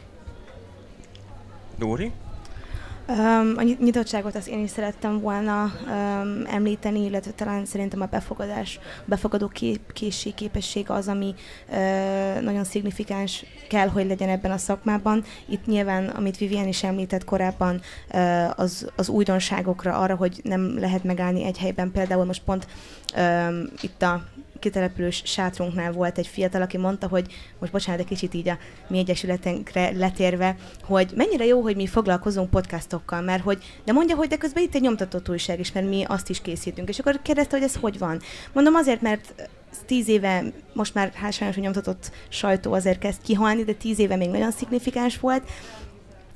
Dóri? 1.79 2.13
A 3.57 3.63
nyitottságot 3.63 4.37
azt 4.37 4.49
én 4.49 4.63
is 4.63 4.71
szerettem 4.71 5.21
volna 5.21 5.63
um, 5.63 6.43
említeni, 6.47 7.05
illetve 7.05 7.31
talán 7.31 7.65
szerintem 7.65 8.01
a 8.01 8.07
befogadás, 8.07 8.79
a 8.83 9.05
befogadó 9.05 9.49
kép, 9.49 9.93
készség, 9.93 10.35
képesség 10.35 10.91
az, 10.91 11.09
ami 11.09 11.35
uh, 11.69 12.41
nagyon 12.41 12.65
szignifikáns 12.65 13.45
kell, 13.69 13.89
hogy 13.89 14.07
legyen 14.07 14.29
ebben 14.29 14.51
a 14.51 14.59
szakmában. 14.59 15.25
Itt 15.49 15.67
nyilván, 15.67 16.09
amit 16.09 16.37
Vivien 16.37 16.69
is 16.69 16.83
említett 16.83 17.25
korábban, 17.25 17.81
uh, 18.13 18.59
az, 18.59 18.91
az 18.97 19.09
újdonságokra, 19.09 19.99
arra, 19.99 20.15
hogy 20.15 20.41
nem 20.43 20.79
lehet 20.79 21.05
megállni 21.05 21.45
egy 21.45 21.59
helyben. 21.59 21.91
Például 21.93 22.25
most 22.25 22.43
pont 22.43 22.67
um, 23.17 23.65
itt 23.81 24.03
a 24.03 24.25
kitelepülős 24.63 25.23
sátrunknál 25.25 25.93
volt 25.93 26.19
egy 26.19 26.27
fiatal, 26.27 26.63
aki 26.63 26.77
mondta, 26.77 27.09
hogy 27.09 27.35
most 27.59 27.73
bocsánat, 27.73 28.01
egy 28.01 28.07
kicsit 28.07 28.35
így 28.35 28.49
a 28.49 28.59
mi 28.89 28.99
egyesületünkre 28.99 29.91
letérve, 29.91 30.57
hogy 30.83 31.13
mennyire 31.15 31.45
jó, 31.45 31.61
hogy 31.61 31.77
mi 31.77 31.87
foglalkozunk 31.87 32.51
podcastokkal, 32.51 33.21
mert 33.21 33.43
hogy, 33.43 33.63
de 33.85 33.93
mondja, 33.93 34.17
hogy 34.17 34.29
de 34.29 34.37
közben 34.37 34.63
itt 34.63 34.75
egy 34.75 34.81
nyomtatott 34.81 35.29
újság 35.29 35.61
is, 35.61 35.73
mert 35.73 35.89
mi 35.89 36.05
azt 36.09 36.31
is 36.31 36.43
készítünk. 36.43 36.89
És 36.89 36.99
akkor 36.99 37.23
kérdezte, 37.23 37.57
hogy 37.57 37.67
ez 37.67 37.77
hogy 37.77 37.99
van. 37.99 38.21
Mondom 38.53 38.75
azért, 38.75 39.01
mert 39.01 39.35
tíz 39.87 40.09
éve, 40.09 40.45
most 40.73 40.95
már 40.95 41.13
hát 41.15 41.33
sajnos 41.33 41.57
a 41.57 41.61
nyomtatott 41.61 42.11
sajtó 42.29 42.73
azért 42.73 42.99
kezd 42.99 43.23
kihalni, 43.23 43.65
de 43.65 43.73
tíz 43.73 43.99
éve 43.99 44.17
még 44.17 44.31
nagyon 44.31 44.51
szignifikáns 44.51 45.19
volt, 45.19 45.43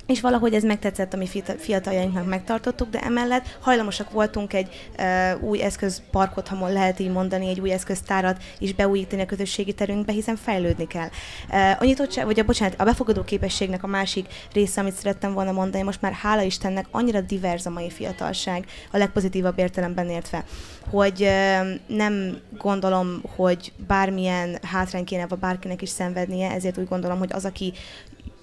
és 0.07 0.21
valahogy 0.21 0.55
ez 0.55 0.62
megtetszett, 0.62 1.14
ami 1.14 1.27
fiataljainknak 1.59 2.27
megtartottuk, 2.27 2.90
de 2.90 3.01
emellett 3.01 3.59
hajlamosak 3.61 4.11
voltunk 4.11 4.53
egy 4.53 4.90
uh, 4.99 5.42
új 5.42 5.62
eszközparkot, 5.62 6.49
ha 6.49 6.69
lehet 6.69 6.99
így 6.99 7.11
mondani, 7.11 7.49
egy 7.49 7.61
új 7.61 7.73
eszköztárat 7.73 8.42
is 8.59 8.75
beújítani 8.75 9.23
a 9.23 9.27
közösségi 9.27 9.73
terünkbe, 9.73 10.12
hiszen 10.12 10.37
fejlődni 10.37 10.87
kell. 10.87 11.09
Uh, 11.51 11.81
a 11.81 11.85
nyitottság, 11.85 12.25
vagy 12.25 12.40
a, 12.40 12.45
bocsánat, 12.45 12.81
a 12.81 12.85
befogadó 12.85 13.25
képességnek 13.25 13.83
a 13.83 13.87
másik 13.87 14.27
része, 14.53 14.81
amit 14.81 14.95
szerettem 14.95 15.33
volna 15.33 15.53
mondani, 15.53 15.83
most 15.83 16.01
már 16.01 16.12
hála 16.12 16.42
Istennek 16.42 16.87
annyira 16.90 17.21
divers 17.21 17.66
a 17.66 17.71
mai 17.71 17.90
fiatalság, 17.90 18.64
a 18.92 18.97
legpozitívabb 18.97 19.59
értelemben 19.59 20.09
értve, 20.09 20.45
hogy 20.90 21.23
uh, 21.23 21.97
nem 21.97 22.38
gondolom, 22.59 23.23
hogy 23.37 23.73
bármilyen 23.87 24.59
hátrány 24.62 25.05
kéne, 25.05 25.27
vagy 25.27 25.38
bárkinek 25.38 25.83
is 25.83 25.88
szenvednie, 25.88 26.51
ezért 26.51 26.79
úgy 26.79 26.88
gondolom, 26.88 27.19
hogy 27.19 27.31
az, 27.33 27.45
aki 27.45 27.73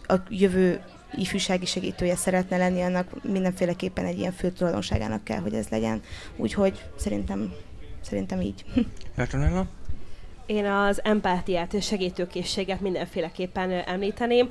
a 0.07 0.15
jövő 0.29 0.81
ifjúsági 1.15 1.65
segítője 1.65 2.15
szeretne 2.15 2.57
lenni, 2.57 2.81
annak 2.81 3.23
mindenféleképpen 3.23 4.05
egy 4.05 4.19
ilyen 4.19 4.31
fő 4.31 4.51
tulajdonságának 4.51 5.23
kell, 5.23 5.39
hogy 5.39 5.53
ez 5.53 5.67
legyen. 5.67 6.01
Úgyhogy 6.35 6.83
szerintem, 6.95 7.53
szerintem 8.01 8.41
így. 8.41 8.65
Petronella? 9.15 9.67
Én 10.45 10.65
az 10.65 10.99
empátiát 11.03 11.73
és 11.73 11.85
segítőkészséget 11.85 12.81
mindenféleképpen 12.81 13.71
említeném. 13.71 14.49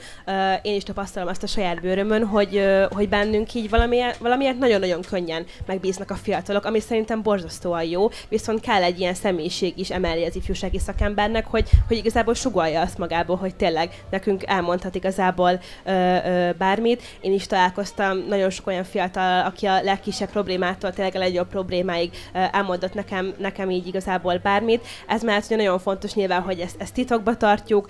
Én 0.63 0.75
is 0.75 0.83
tapasztalom 0.83 1.29
azt 1.29 1.43
a 1.43 1.47
saját 1.47 1.81
bőrömön, 1.81 2.27
hogy, 2.27 2.63
hogy 2.91 3.09
bennünk 3.09 3.55
így 3.55 3.71
valamiért, 3.71 4.19
valamiért 4.19 4.59
nagyon-nagyon 4.59 5.01
könnyen 5.01 5.47
megbíznak 5.67 6.11
a 6.11 6.15
fiatalok, 6.15 6.65
ami 6.65 6.81
szerintem 6.81 7.23
borzasztóan 7.23 7.85
jó, 7.85 8.09
viszont 8.29 8.61
kell 8.61 8.83
egy 8.83 9.01
ilyen 9.01 9.15
személyiség 9.15 9.79
is 9.79 9.91
emelni 9.91 10.25
az 10.25 10.37
ifjúsági 10.37 10.79
szakembernek, 10.79 11.47
hogy, 11.47 11.69
hogy 11.89 11.97
igazából 11.97 12.35
sugalja 12.35 12.81
azt 12.81 12.99
magából, 12.99 13.37
hogy 13.37 13.55
tényleg 13.55 14.05
nekünk 14.11 14.43
elmondhat 14.47 14.95
igazából 14.95 15.61
ö, 15.85 16.17
ö, 16.25 16.51
bármit. 16.59 17.03
Én 17.21 17.33
is 17.33 17.47
találkoztam 17.47 18.19
nagyon 18.29 18.51
sok 18.51 18.67
olyan 18.67 18.85
fiatal, 18.85 19.45
aki 19.45 19.67
a 19.67 19.83
legkisebb 19.83 20.31
problémától 20.31 20.93
tényleg 20.93 21.15
a 21.15 21.19
legjobb 21.19 21.49
problémáig 21.49 22.11
elmondott 22.33 22.95
nekem, 22.95 23.35
nekem 23.39 23.71
így 23.71 23.87
igazából 23.87 24.41
bármit. 24.43 24.87
Ez 25.07 25.23
mellett 25.23 25.49
nagyon 25.49 25.81
fontos 25.83 26.15
nyilván, 26.15 26.43
hogy 26.43 26.61
ezt, 26.61 26.81
ezt 26.81 26.95
titokba 26.95 27.37
tartjuk, 27.37 27.87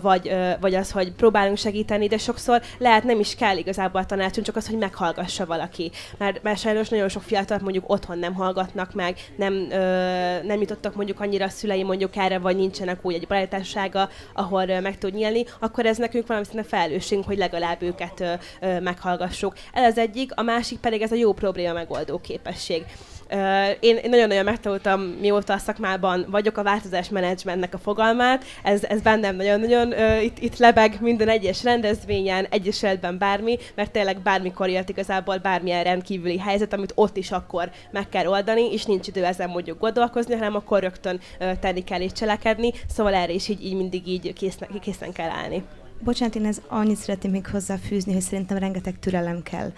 vagy, 0.00 0.34
vagy 0.60 0.74
az, 0.74 0.90
hogy 0.90 1.12
próbálunk 1.12 1.56
segíteni, 1.56 2.06
de 2.06 2.18
sokszor 2.18 2.62
lehet 2.78 3.04
nem 3.04 3.20
is 3.20 3.34
kell 3.34 3.56
igazából 3.56 4.00
a 4.00 4.06
tanácsunk, 4.06 4.46
csak 4.46 4.56
az, 4.56 4.68
hogy 4.68 4.78
meghallgassa 4.78 5.46
valaki. 5.46 5.90
Mert, 6.18 6.42
mert 6.42 6.58
sajnos 6.58 6.88
nagyon 6.88 7.08
sok 7.08 7.22
fiatal 7.22 7.58
mondjuk 7.62 7.90
otthon 7.90 8.18
nem 8.18 8.34
hallgatnak 8.34 8.94
meg, 8.94 9.16
nem, 9.36 9.52
nem 10.42 10.60
jutottak 10.60 10.94
mondjuk 10.94 11.20
annyira 11.20 11.44
a 11.44 11.48
szülei 11.48 11.82
mondjuk 11.82 12.16
erre, 12.16 12.38
vagy 12.38 12.56
nincsenek 12.56 12.98
úgy 13.02 13.14
egy 13.14 13.26
barátsága, 13.26 14.08
ahol 14.34 14.80
meg 14.80 14.98
tud 14.98 15.14
nyílni, 15.14 15.44
akkor 15.58 15.86
ez 15.86 15.96
nekünk 15.96 16.26
valami 16.26 16.44
szinten 16.44 16.64
felelősségünk, 16.64 17.26
hogy 17.26 17.38
legalább 17.38 17.82
őket 17.82 18.40
meghallgassuk. 18.80 19.54
Ez 19.72 19.90
az 19.90 19.98
egyik, 19.98 20.30
a 20.34 20.42
másik 20.42 20.78
pedig 20.78 21.02
ez 21.02 21.12
a 21.12 21.16
jó 21.16 21.32
probléma 21.32 21.72
megoldó 21.72 22.18
képesség 22.18 22.84
Én, 23.80 23.96
én 23.96 24.10
nagyon-nagyon 24.10 24.44
megtanultam, 24.44 25.00
mióta 25.00 25.52
a 25.52 25.58
szakmában 25.58 26.26
vagyok, 26.30 26.58
a 26.58 26.62
változás 26.62 27.08
menedzsmentnek 27.08 27.74
a 27.74 27.78
fogalmát. 27.78 28.44
Ez, 28.62 28.84
ez 28.84 29.00
bennem 29.00 29.36
nagyon-nagyon 29.36 29.92
itt, 30.22 30.38
itt 30.38 30.56
lebeg 30.56 30.96
minden 31.00 31.28
egyes 31.28 31.62
rendezvényen, 31.62 32.46
egyesületben 32.50 33.18
bármi, 33.18 33.58
mert 33.74 33.90
tényleg 33.90 34.20
bármikor 34.20 34.68
jött 34.68 34.88
igazából 34.88 35.36
bármilyen 35.36 35.84
rendkívüli 35.84 36.38
helyzet, 36.38 36.72
amit 36.72 36.92
ott 36.94 37.16
is 37.16 37.30
akkor 37.30 37.70
meg 37.90 38.08
kell 38.08 38.26
oldani, 38.26 38.72
és 38.72 38.84
nincs 38.84 39.06
idő 39.06 39.24
ezen 39.24 39.48
mondjuk 39.48 39.78
gondolkozni, 39.78 40.34
hanem 40.34 40.54
akkor 40.54 40.80
rögtön 40.80 41.20
tenni 41.60 41.84
kell 41.84 42.00
és 42.00 42.12
cselekedni, 42.12 42.72
szóval 42.88 43.14
erre 43.14 43.32
is 43.32 43.48
így, 43.48 43.64
így 43.64 43.76
mindig 43.76 44.06
így 44.06 44.32
készen, 44.32 44.68
készen 44.80 45.12
kell 45.12 45.30
állni. 45.30 45.62
Bocsánat, 46.00 46.34
én 46.34 46.44
ez 46.44 46.60
annyit 46.68 46.96
szeretném 46.96 47.32
még 47.32 47.46
hozzáfűzni, 47.46 48.12
hogy 48.12 48.22
szerintem 48.22 48.58
rengeteg 48.58 48.98
türelem 48.98 49.42
kell 49.42 49.72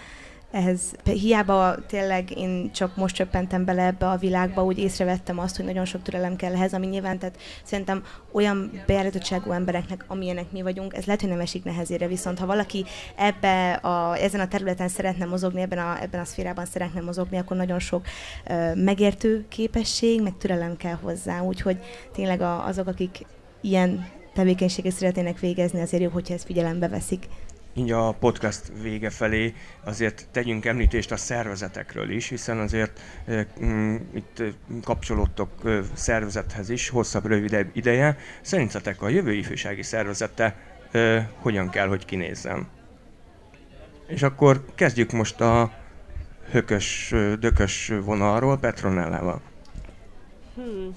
ehhez. 0.51 0.81
Hiába 1.05 1.75
tényleg 1.87 2.39
én 2.39 2.73
csak 2.73 2.97
most 2.97 3.15
csöppentem 3.15 3.65
bele 3.65 3.83
ebbe 3.83 4.09
a 4.09 4.17
világba, 4.17 4.65
úgy 4.65 4.79
észrevettem 4.79 5.39
azt, 5.39 5.57
hogy 5.57 5.65
nagyon 5.65 5.85
sok 5.85 6.03
türelem 6.03 6.37
kell 6.37 6.55
ehhez, 6.55 6.73
ami 6.73 6.87
nyilván, 6.87 7.19
tehát 7.19 7.39
szerintem 7.63 8.03
olyan 8.33 8.83
beállítottságú 8.87 9.51
embereknek, 9.51 10.05
amilyenek 10.07 10.53
mi 10.53 10.63
vagyunk, 10.63 10.97
ez 10.97 11.05
lehet, 11.05 11.21
hogy 11.21 11.31
nem 11.31 11.41
esik 11.41 11.65
nehezére, 11.65 12.07
viszont 12.07 12.39
ha 12.39 12.47
valaki 12.47 12.85
ebbe 13.17 13.73
a, 13.73 14.17
ezen 14.17 14.41
a 14.41 14.49
területen 14.49 14.89
szeretne 14.89 15.25
mozogni, 15.25 15.61
ebben 15.61 15.79
a, 15.79 16.03
ebben 16.03 16.21
a 16.21 16.25
szférában 16.25 16.67
szeretne 16.67 17.01
mozogni, 17.01 17.39
akkor 17.39 17.57
nagyon 17.57 17.79
sok 17.79 18.07
uh, 18.49 18.77
megértő 18.77 19.45
képesség, 19.49 20.23
meg 20.23 20.37
türelem 20.39 20.77
kell 20.77 20.99
hozzá, 21.03 21.41
úgyhogy 21.41 21.79
tényleg 22.13 22.41
a, 22.41 22.67
azok, 22.67 22.87
akik 22.87 23.27
ilyen 23.61 24.07
tevékenységet 24.35 24.93
szeretnének 24.93 25.39
végezni, 25.39 25.81
azért 25.81 26.03
jó, 26.03 26.09
hogyha 26.09 26.35
ezt 26.35 26.45
figyelembe 26.45 26.89
veszik 26.89 27.27
így 27.79 27.93
a 27.93 28.13
podcast 28.13 28.73
vége 28.83 29.11
felé 29.11 29.55
azért 29.85 30.27
tegyünk 30.31 30.65
említést 30.65 31.13
a 31.13 31.17
szervezetekről 31.17 32.11
is, 32.11 32.29
hiszen 32.29 32.59
azért 32.59 33.01
mm, 33.65 33.97
itt 34.15 34.43
kapcsolódtok 34.83 35.51
szervezethez 35.93 36.71
is 36.71 36.89
hosszabb, 36.89 37.27
rövidebb 37.27 37.71
ideje. 37.73 38.17
Szerintetek 38.41 39.03
a 39.03 39.09
jövő 39.09 39.33
ifjúsági 39.33 39.83
szervezete 39.83 40.57
e, 40.91 41.31
hogyan 41.39 41.71
kell, 41.71 41.89
hogy 41.89 42.05
kinézzen? 42.05 42.69
És 44.07 44.23
akkor 44.23 44.65
kezdjük 44.75 45.13
most 45.13 45.41
a 45.41 45.73
hökös, 46.51 47.15
dökös 47.41 47.93
vonalról 48.05 48.59
Petronellával. 48.59 49.43
Hmm, 50.59 50.97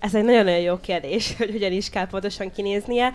ez 0.00 0.14
egy 0.14 0.24
nagyon-nagyon 0.24 0.60
jó 0.60 0.76
kérdés, 0.80 1.32
hogy 1.38 1.50
hogyan 1.50 1.72
is 1.72 1.90
kell 1.90 2.06
pontosan 2.06 2.52
kinéznie. 2.52 3.12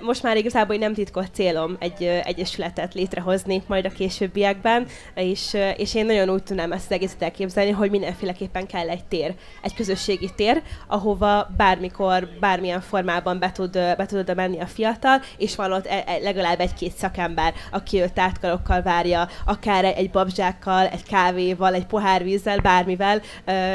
Most 0.00 0.22
már 0.22 0.36
igazából 0.36 0.76
nem 0.76 0.94
titkos 0.94 1.26
célom 1.32 1.76
egy 1.78 2.04
egyesületet 2.04 2.94
létrehozni 2.94 3.62
majd 3.66 3.84
a 3.84 3.90
későbbiekben, 3.90 4.86
és, 5.14 5.56
és 5.76 5.94
én 5.94 6.06
nagyon 6.06 6.30
úgy 6.30 6.42
tudnám 6.42 6.72
ezt 6.72 6.84
az 6.84 6.92
egészet 6.92 7.22
elképzelni, 7.22 7.70
hogy 7.70 7.90
mindenféleképpen 7.90 8.66
kell 8.66 8.88
egy 8.88 9.04
tér, 9.04 9.34
egy 9.62 9.74
közösségi 9.74 10.30
tér, 10.36 10.62
ahova 10.86 11.50
bármikor, 11.56 12.28
bármilyen 12.40 12.80
formában 12.80 13.38
be 13.38 13.52
tud, 13.52 13.72
be 13.72 14.06
tud 14.06 14.34
menni 14.34 14.60
a 14.60 14.66
fiatal, 14.66 15.20
és 15.36 15.56
van 15.56 15.72
ott 15.72 15.86
e, 15.86 16.02
e, 16.06 16.18
legalább 16.22 16.60
egy-két 16.60 16.92
szakember, 16.92 17.54
aki 17.70 18.00
őt 18.00 18.18
átkalokkal 18.18 18.82
várja, 18.82 19.28
akár 19.46 19.84
egy 19.84 20.10
babzsákkal, 20.10 20.86
egy 20.86 21.02
kávéval, 21.02 21.74
egy 21.74 21.86
pohár 21.86 22.22
vízzel, 22.22 22.58
bármivel, 22.58 23.20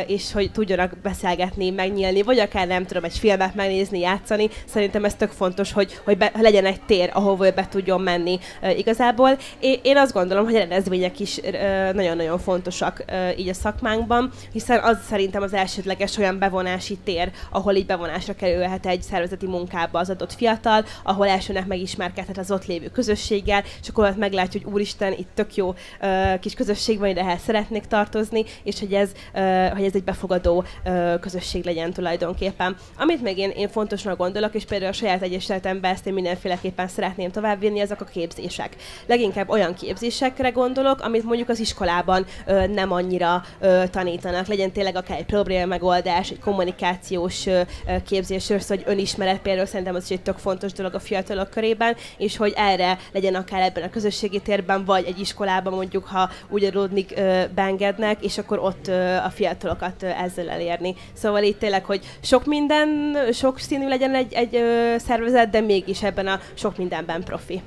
és 0.08 0.32
hogy 0.32 0.54
tudjanak 0.56 0.98
beszélgetni, 1.04 1.70
megnyílni, 1.70 2.22
vagy 2.22 2.40
akár 2.40 2.68
nem 2.68 2.86
tudom, 2.86 3.04
egy 3.04 3.18
filmet 3.18 3.56
megnézni, 3.56 4.00
játszani. 4.00 4.50
Szerintem 4.66 5.06
ez 5.06 5.16
tök 5.16 5.32
fontos, 5.32 5.72
hogy, 5.72 6.00
hogy 6.04 6.18
be, 6.18 6.32
legyen 6.40 6.66
egy 6.66 6.82
tér, 6.82 7.10
ahova 7.14 7.52
be 7.52 7.68
tudjon 7.70 8.02
menni 8.02 8.40
uh, 8.62 8.78
igazából. 8.78 9.38
É, 9.60 9.80
én 9.84 9.98
azt 9.98 10.14
gondolom, 10.14 10.46
hogy 10.46 10.56
a 10.56 10.60
rendezvények 10.60 11.20
is 11.20 11.38
uh, 11.38 11.52
nagyon-nagyon 11.94 12.40
fontosak 12.40 13.04
uh, 13.08 13.40
így 13.40 13.50
a 13.50 13.54
szakmánkban, 13.54 14.32
hiszen 14.52 14.80
az 14.80 14.98
szerintem 15.08 15.42
az 15.42 15.54
elsődleges 15.54 16.18
olyan 16.18 16.40
bevonási 16.40 16.98
tér, 17.04 17.32
ahol 17.52 17.74
így 17.74 17.86
bevonásra 17.86 18.36
kerülhet 18.36 18.86
egy 18.86 19.02
szervezeti 19.02 19.46
munkába 19.46 20.00
az 20.00 20.10
adott 20.10 20.34
fiatal, 20.34 20.86
ahol 21.04 21.28
elsőnek 21.28 21.68
megismerkedhet 21.68 22.38
az 22.38 22.52
ott 22.52 22.66
lévő 22.66 22.88
közösséggel, 22.88 23.64
és 23.82 23.90
akkor 23.90 24.08
ott 24.08 24.18
meglátja, 24.18 24.62
hogy 24.64 24.74
úristen, 24.74 25.12
itt 25.12 25.30
tök 25.34 25.56
jó 25.56 25.68
uh, 25.68 26.40
kis 26.40 26.54
közösség 26.54 27.00
van, 27.00 27.10
ide 27.10 27.38
szeretnék 27.38 27.86
tartozni, 27.86 28.46
és 28.64 28.80
hogy 28.80 28.94
ez, 28.94 29.12
uh, 29.34 29.68
hogy 29.68 29.84
ez 29.84 29.96
egy 29.96 30.04
befogadó 30.04 30.45
befogadó 30.46 30.64
ö, 30.84 31.20
közösség 31.20 31.66
legyen 31.66 31.94
tulajdonképpen. 31.94 32.76
Amit 32.98 33.22
még 33.22 33.38
én, 33.38 33.50
én 33.50 33.70
fontosnak 33.70 34.18
gondolok, 34.18 34.54
és 34.54 34.66
például 34.66 34.92
a 34.92 34.94
saját 34.94 35.22
egyesületemben 35.22 35.92
ezt 35.92 36.08
én 36.08 36.14
mindenféleképpen 36.14 36.88
szeretném 36.88 37.32
továbbvinni, 37.32 37.80
ezek 37.80 38.02
a 38.02 38.06
képzések. 38.06 38.76
Leginkább 39.06 39.50
olyan 39.50 39.74
képzésekre 39.74 40.50
gondolok, 40.50 41.02
amit 41.02 41.24
mondjuk 41.24 41.50
az 41.50 41.60
iskolában 41.60 42.26
ö, 42.46 42.68
nem 42.68 42.92
annyira 42.92 43.44
ö, 43.60 43.84
tanítanak. 43.92 44.48
Legyen 44.48 44.72
tényleg 44.72 44.96
akár 44.96 45.18
egy 45.18 45.26
probléma 45.26 45.66
megoldás, 45.66 46.30
egy 46.30 46.40
kommunikációs 46.40 47.46
ö, 47.46 47.62
képzés, 48.06 48.48
hogy 48.68 48.84
önismeret 48.86 49.42
például 49.42 49.66
szerintem 49.66 49.96
az 49.96 50.04
is 50.04 50.10
egy 50.10 50.22
tök 50.22 50.38
fontos 50.38 50.72
dolog 50.72 50.94
a 50.94 51.00
fiatalok 51.00 51.50
körében, 51.50 51.96
és 52.18 52.38
hogy 52.38 52.54
erre 52.56 52.98
legyen 53.12 53.36
akár 53.36 53.62
ebben 53.62 53.84
a 53.84 53.90
közösségi 53.90 54.40
térben, 54.40 54.86
vagy 54.86 55.06
egy 55.06 55.20
iskolában 55.20 55.74
mondjuk, 55.74 56.06
ha 56.06 56.30
úgy 56.50 56.64
adódnik, 56.64 57.14
beengednek, 57.56 58.24
és 58.24 58.38
akkor 58.38 58.60
ott 58.60 58.88
a 59.26 59.30
fiatalokat 59.30 60.04
ez 60.04 60.35
ezzel 60.38 60.50
elérni. 60.50 60.96
Szóval 61.14 61.44
itt 61.44 61.60
tényleg, 61.60 61.86
hogy 61.86 62.06
sok 62.22 62.46
minden, 62.46 63.16
sok 63.34 63.60
színű 63.60 63.88
legyen 63.88 64.16
egy, 64.16 64.34
egy 64.34 64.56
ö, 64.56 64.96
szervezet, 64.98 65.50
de 65.50 65.62
mégis 65.62 66.04
ebben 66.04 66.28
a 66.28 66.40
sok 66.54 66.78
mindenben 66.78 67.24
profi. 67.24 67.62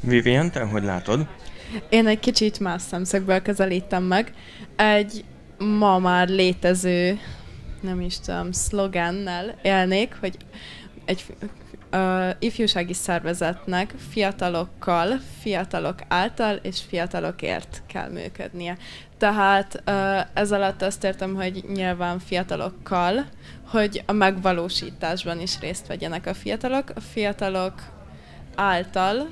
Vivien, 0.00 0.50
te 0.50 0.60
hogy 0.60 0.82
látod? 0.82 1.26
Én 1.88 2.06
egy 2.06 2.20
kicsit 2.20 2.60
más 2.60 2.82
szemszögből 2.82 3.42
közelítem 3.42 4.02
meg. 4.02 4.32
Egy 4.76 5.24
ma 5.58 5.98
már 5.98 6.28
létező, 6.28 7.18
nem 7.80 8.00
is 8.00 8.20
tudom, 8.20 8.52
szlogennel 8.52 9.58
élnék, 9.62 10.16
hogy 10.20 10.36
egy 11.04 11.24
uh, 11.92 12.30
ifjúsági 12.38 12.92
szervezetnek 12.92 13.94
fiatalokkal, 14.10 15.20
fiatalok 15.40 15.98
által 16.08 16.54
és 16.62 16.80
fiatalokért 16.88 17.82
kell 17.86 18.10
működnie. 18.10 18.76
Tehát 19.18 19.82
uh, 19.86 20.20
ez 20.34 20.52
alatt 20.52 20.82
azt 20.82 21.04
értem, 21.04 21.34
hogy 21.34 21.64
nyilván 21.74 22.18
fiatalokkal, 22.18 23.26
hogy 23.66 24.02
a 24.06 24.12
megvalósításban 24.12 25.40
is 25.40 25.60
részt 25.60 25.86
vegyenek 25.86 26.26
a 26.26 26.34
fiatalok. 26.34 26.90
A 26.94 27.00
fiatalok 27.00 27.74
által 28.54 29.28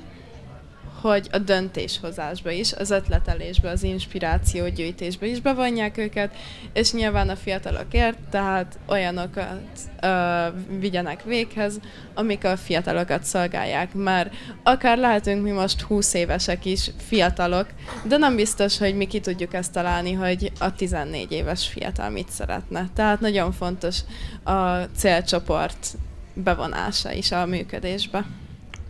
hogy 1.01 1.27
a 1.31 1.37
döntéshozásba 1.37 2.51
is, 2.51 2.73
az 2.73 2.91
ötletelésbe, 2.91 3.69
az 3.69 3.83
inspirációgyűjtésbe 3.83 5.25
is 5.25 5.41
bevonják 5.41 5.97
őket, 5.97 6.35
és 6.73 6.91
nyilván 6.91 7.29
a 7.29 7.35
fiatalokért, 7.35 8.17
tehát 8.29 8.79
olyanokat 8.87 9.61
ö, 10.01 10.45
vigyenek 10.79 11.23
véghez, 11.23 11.79
amik 12.13 12.43
a 12.43 12.57
fiatalokat 12.57 13.23
szolgálják. 13.23 13.93
Mert 13.93 14.33
akár 14.63 14.97
lehetünk 14.97 15.43
mi 15.43 15.51
most 15.51 15.81
20 15.81 16.13
évesek 16.13 16.65
is, 16.65 16.91
fiatalok, 16.97 17.67
de 18.03 18.17
nem 18.17 18.35
biztos, 18.35 18.77
hogy 18.77 18.95
mi 18.95 19.05
ki 19.05 19.19
tudjuk 19.19 19.53
ezt 19.53 19.71
találni, 19.71 20.13
hogy 20.13 20.51
a 20.59 20.75
14 20.75 21.31
éves 21.31 21.67
fiatal 21.67 22.09
mit 22.09 22.29
szeretne. 22.29 22.89
Tehát 22.93 23.19
nagyon 23.19 23.51
fontos 23.51 23.99
a 24.43 24.75
célcsoport 24.95 25.87
bevonása 26.33 27.11
is 27.11 27.31
a 27.31 27.45
működésbe. 27.45 28.25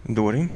Dóri? 0.05 0.49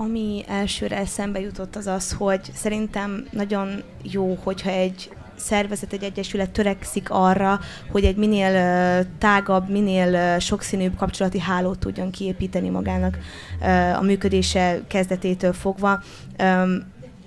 Ami 0.00 0.44
elsőre 0.48 0.96
eszembe 0.96 1.40
jutott 1.40 1.76
az 1.76 1.86
az, 1.86 2.12
hogy 2.12 2.40
szerintem 2.54 3.26
nagyon 3.30 3.82
jó, 4.02 4.38
hogyha 4.42 4.70
egy 4.70 5.10
szervezet, 5.36 5.92
egy 5.92 6.02
egyesület 6.02 6.50
törekszik 6.50 7.10
arra, 7.10 7.60
hogy 7.90 8.04
egy 8.04 8.16
minél 8.16 9.06
tágabb, 9.18 9.68
minél 9.68 10.38
sokszínűbb 10.38 10.96
kapcsolati 10.96 11.40
hálót 11.40 11.78
tudjon 11.78 12.10
kiépíteni 12.10 12.68
magának 12.68 13.18
a 13.96 14.02
működése 14.02 14.80
kezdetétől 14.86 15.52
fogva. 15.52 16.02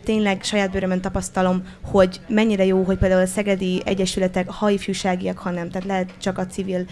Tényleg 0.03 0.43
saját 0.43 0.71
bőrömön 0.71 1.01
tapasztalom, 1.01 1.63
hogy 1.83 2.21
mennyire 2.27 2.65
jó, 2.65 2.83
hogy 2.83 2.97
például 2.97 3.21
a 3.21 3.25
szegedi 3.25 3.81
egyesületek, 3.85 4.49
ha 4.49 4.69
ifjúságiak, 4.69 5.37
ha 5.37 5.49
nem, 5.49 5.69
tehát 5.69 5.87
lehet 5.87 6.13
csak 6.17 6.37
a 6.37 6.45
civil, 6.45 6.85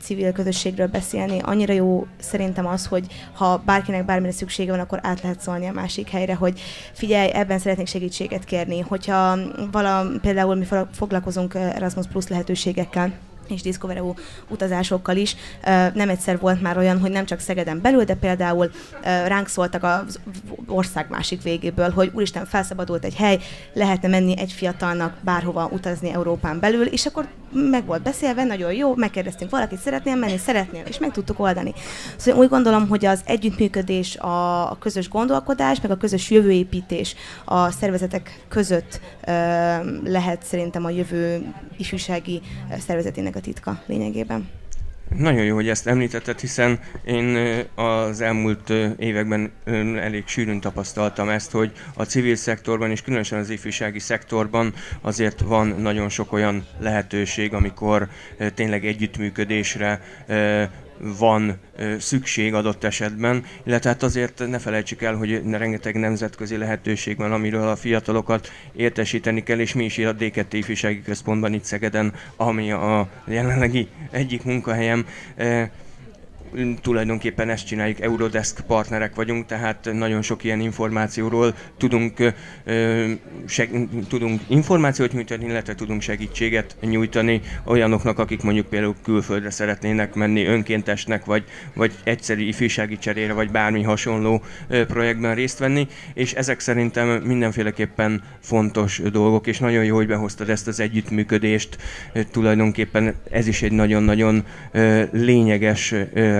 civil 0.00 0.32
közösségről 0.32 0.86
beszélni. 0.86 1.38
Annyira 1.38 1.72
jó 1.72 2.06
szerintem 2.20 2.66
az, 2.66 2.86
hogy 2.86 3.06
ha 3.32 3.62
bárkinek 3.66 4.04
bármire 4.04 4.32
szüksége 4.32 4.70
van, 4.70 4.80
akkor 4.80 4.98
át 5.02 5.22
lehet 5.22 5.40
szólni 5.40 5.66
a 5.66 5.72
másik 5.72 6.08
helyre, 6.08 6.34
hogy 6.34 6.60
figyelj, 6.92 7.30
ebben 7.32 7.58
szeretnék 7.58 7.86
segítséget 7.86 8.44
kérni. 8.44 8.80
Hogyha 8.80 9.38
vala, 9.70 10.06
például 10.20 10.54
mi 10.54 10.66
foglalkozunk 10.92 11.54
Erasmus 11.54 12.06
Plus 12.06 12.28
lehetőségekkel, 12.28 13.12
és 13.48 13.62
Discovery 13.62 14.00
utazásokkal 14.48 15.16
is. 15.16 15.36
Nem 15.94 16.08
egyszer 16.08 16.38
volt 16.38 16.62
már 16.62 16.78
olyan, 16.78 17.00
hogy 17.00 17.10
nem 17.10 17.24
csak 17.24 17.40
Szegeden 17.40 17.80
belül, 17.80 18.04
de 18.04 18.14
például 18.14 18.70
ránk 19.02 19.48
szóltak 19.48 19.82
az 19.82 20.18
ország 20.66 21.06
másik 21.10 21.42
végéből, 21.42 21.90
hogy 21.90 22.10
úristen, 22.14 22.46
felszabadult 22.46 23.04
egy 23.04 23.14
hely, 23.14 23.38
lehetne 23.72 24.08
menni 24.08 24.38
egy 24.38 24.52
fiatalnak 24.52 25.16
bárhova 25.20 25.68
utazni 25.72 26.12
Európán 26.12 26.60
belül, 26.60 26.86
és 26.86 27.06
akkor 27.06 27.26
meg 27.52 27.84
volt 27.84 28.02
beszélve, 28.02 28.44
nagyon 28.44 28.72
jó, 28.72 28.94
megkérdeztünk 28.94 29.50
valakit, 29.50 29.78
szeretnél 29.78 30.16
menni, 30.16 30.36
szeretnél, 30.36 30.82
és 30.86 30.98
meg 30.98 31.12
tudtuk 31.12 31.40
oldani. 31.40 31.74
Szóval 32.16 32.42
úgy 32.42 32.48
gondolom, 32.48 32.88
hogy 32.88 33.06
az 33.06 33.20
együttműködés, 33.24 34.16
a, 34.16 34.76
közös 34.80 35.08
gondolkodás, 35.08 35.80
meg 35.80 35.90
a 35.90 35.96
közös 35.96 36.30
jövőépítés 36.30 37.14
a 37.44 37.70
szervezetek 37.70 38.44
között 38.48 39.00
lehet 40.04 40.42
szerintem 40.42 40.84
a 40.84 40.90
jövő 40.90 41.54
ifjúsági 41.76 42.40
szervezetének 42.78 43.33
a 43.34 43.40
titka 43.40 43.82
lényegében. 43.86 44.48
Nagyon 45.18 45.44
jó, 45.44 45.54
hogy 45.54 45.68
ezt 45.68 45.86
említetted, 45.86 46.40
hiszen 46.40 46.80
én 47.04 47.36
az 47.74 48.20
elmúlt 48.20 48.70
években 48.98 49.52
elég 49.98 50.26
sűrűn 50.26 50.60
tapasztaltam 50.60 51.28
ezt, 51.28 51.50
hogy 51.50 51.72
a 51.94 52.04
civil 52.04 52.36
szektorban 52.36 52.90
és 52.90 53.02
különösen 53.02 53.38
az 53.38 53.50
ifjúsági 53.50 53.98
szektorban 53.98 54.74
azért 55.00 55.40
van 55.40 55.66
nagyon 55.66 56.08
sok 56.08 56.32
olyan 56.32 56.66
lehetőség, 56.78 57.54
amikor 57.54 58.08
tényleg 58.54 58.84
együttműködésre 58.86 60.00
van 60.98 61.58
szükség 61.98 62.54
adott 62.54 62.84
esetben, 62.84 63.44
illetve 63.64 63.90
hát 63.90 64.02
azért 64.02 64.42
ne 64.48 64.58
felejtsük 64.58 65.02
el, 65.02 65.14
hogy 65.14 65.42
rengeteg 65.50 65.94
nemzetközi 65.94 66.56
lehetőség 66.56 67.16
van, 67.16 67.32
amiről 67.32 67.68
a 67.68 67.76
fiatalokat 67.76 68.52
értesíteni 68.72 69.42
kell, 69.42 69.58
és 69.58 69.74
mi 69.74 69.84
is 69.84 69.98
a 69.98 70.14
D2 70.14 70.44
Ifjúsági 70.50 71.02
Központban 71.02 71.52
itt 71.52 71.64
Szegeden, 71.64 72.14
ami 72.36 72.72
a 72.72 73.08
jelenlegi 73.26 73.88
egyik 74.10 74.44
munkahelyem, 74.44 75.06
tulajdonképpen 76.82 77.48
ezt 77.48 77.66
csináljuk, 77.66 78.00
Eurodesk 78.00 78.60
partnerek 78.60 79.14
vagyunk, 79.14 79.46
tehát 79.46 79.88
nagyon 79.92 80.22
sok 80.22 80.44
ilyen 80.44 80.60
információról 80.60 81.54
tudunk, 81.76 82.34
seg, 83.46 83.88
tudunk 84.08 84.40
információt 84.46 85.12
nyújtani, 85.12 85.44
illetve 85.44 85.74
tudunk 85.74 86.02
segítséget 86.02 86.76
nyújtani 86.80 87.40
olyanoknak, 87.64 88.18
akik 88.18 88.42
mondjuk 88.42 88.66
például 88.66 88.94
külföldre 89.02 89.50
szeretnének 89.50 90.14
menni 90.14 90.44
önkéntesnek, 90.44 91.24
vagy, 91.24 91.44
vagy 91.74 91.92
egyszerű 92.04 92.42
ifjúsági 92.46 92.98
cserére, 92.98 93.32
vagy 93.32 93.50
bármi 93.50 93.82
hasonló 93.82 94.42
projektben 94.68 95.34
részt 95.34 95.58
venni, 95.58 95.86
és 96.14 96.32
ezek 96.32 96.60
szerintem 96.60 97.08
mindenféleképpen 97.08 98.22
fontos 98.40 98.98
dolgok, 99.12 99.46
és 99.46 99.58
nagyon 99.58 99.84
jó, 99.84 99.94
hogy 99.96 100.06
behoztad 100.06 100.48
ezt 100.48 100.66
az 100.66 100.80
együttműködést, 100.80 101.76
tulajdonképpen 102.30 103.14
ez 103.30 103.46
is 103.46 103.62
egy 103.62 103.72
nagyon-nagyon 103.72 104.44
lényeges 105.12 105.94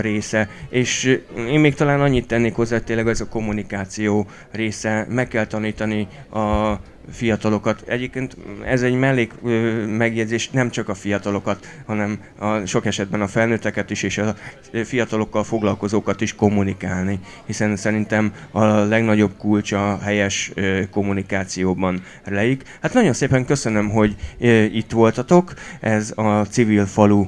része, 0.05 0.49
és 0.69 1.21
én 1.49 1.61
még 1.61 1.75
talán 1.75 2.01
annyit 2.01 2.27
tennék 2.27 2.55
hozzá, 2.55 2.79
tényleg 2.79 3.09
ez 3.09 3.21
a 3.21 3.29
kommunikáció 3.29 4.27
része, 4.51 5.07
meg 5.09 5.29
kell 5.29 5.47
tanítani 5.47 6.09
a 6.31 6.75
fiatalokat. 7.11 7.83
Egyébként 7.87 8.37
ez 8.65 8.83
egy 8.83 8.95
mellék 8.95 9.33
megjegyzés, 9.87 10.51
nem 10.51 10.71
csak 10.71 10.89
a 10.89 10.95
fiatalokat, 10.95 11.67
hanem 11.87 12.19
a, 12.39 12.65
sok 12.67 12.87
esetben 12.87 13.21
a 13.21 13.27
felnőtteket 13.27 13.91
is, 13.91 14.03
és 14.03 14.19
a 14.19 14.35
fiatalokkal 14.85 15.45
foglalkozókat 15.45 16.21
is 16.21 16.35
kommunikálni, 16.35 17.19
hiszen 17.47 17.77
szerintem 17.77 18.33
a 18.51 18.65
legnagyobb 18.65 19.33
kulcs 19.39 19.73
a 19.73 19.99
helyes 20.03 20.53
kommunikációban 20.91 22.03
leik. 22.25 22.63
Hát 22.81 22.95
nagyon 22.95 23.13
szépen 23.13 23.45
köszönöm, 23.45 23.91
hogy 23.91 24.17
itt 24.73 24.91
voltatok, 24.91 25.55
ez 25.81 26.13
a 26.17 26.45
Civil 26.45 26.87
Falu 26.87 27.27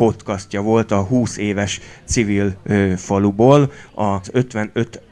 podcastja 0.00 0.62
volt 0.62 0.90
a 0.90 1.02
20 1.02 1.36
éves 1.36 1.80
civil 2.04 2.56
ö, 2.62 2.92
faluból, 2.96 3.72
az 3.94 4.28
55. 4.32 5.02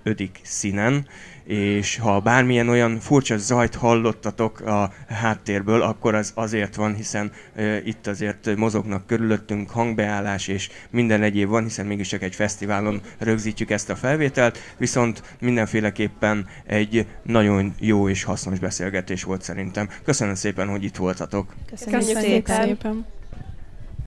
színen, 0.42 1.06
és 1.44 1.98
ha 1.98 2.20
bármilyen 2.20 2.68
olyan 2.68 2.98
furcsa 3.00 3.36
zajt 3.36 3.74
hallottatok 3.74 4.60
a 4.60 4.92
háttérből, 5.08 5.82
akkor 5.82 6.14
az 6.14 6.32
azért 6.34 6.74
van, 6.74 6.94
hiszen 6.94 7.32
ö, 7.56 7.76
itt 7.76 8.06
azért 8.06 8.56
mozognak 8.56 9.06
körülöttünk 9.06 9.70
hangbeállás 9.70 10.48
és 10.48 10.68
minden 10.90 11.22
egyéb 11.22 11.48
van, 11.48 11.62
hiszen 11.62 11.86
mégis 11.86 12.08
csak 12.08 12.22
egy 12.22 12.34
fesztiválon 12.34 13.00
rögzítjük 13.18 13.70
ezt 13.70 13.90
a 13.90 13.96
felvételt, 13.96 14.58
viszont 14.76 15.22
mindenféleképpen 15.40 16.46
egy 16.66 17.06
nagyon 17.22 17.74
jó 17.78 18.08
és 18.08 18.22
hasznos 18.22 18.58
beszélgetés 18.58 19.22
volt 19.22 19.42
szerintem. 19.42 19.88
Köszönöm 20.04 20.34
szépen, 20.34 20.68
hogy 20.68 20.84
itt 20.84 20.96
voltatok. 20.96 21.54
Köszönjük, 21.70 21.98
Köszönjük 21.98 22.46
szépen. 22.46 22.66
szépen. 22.66 23.16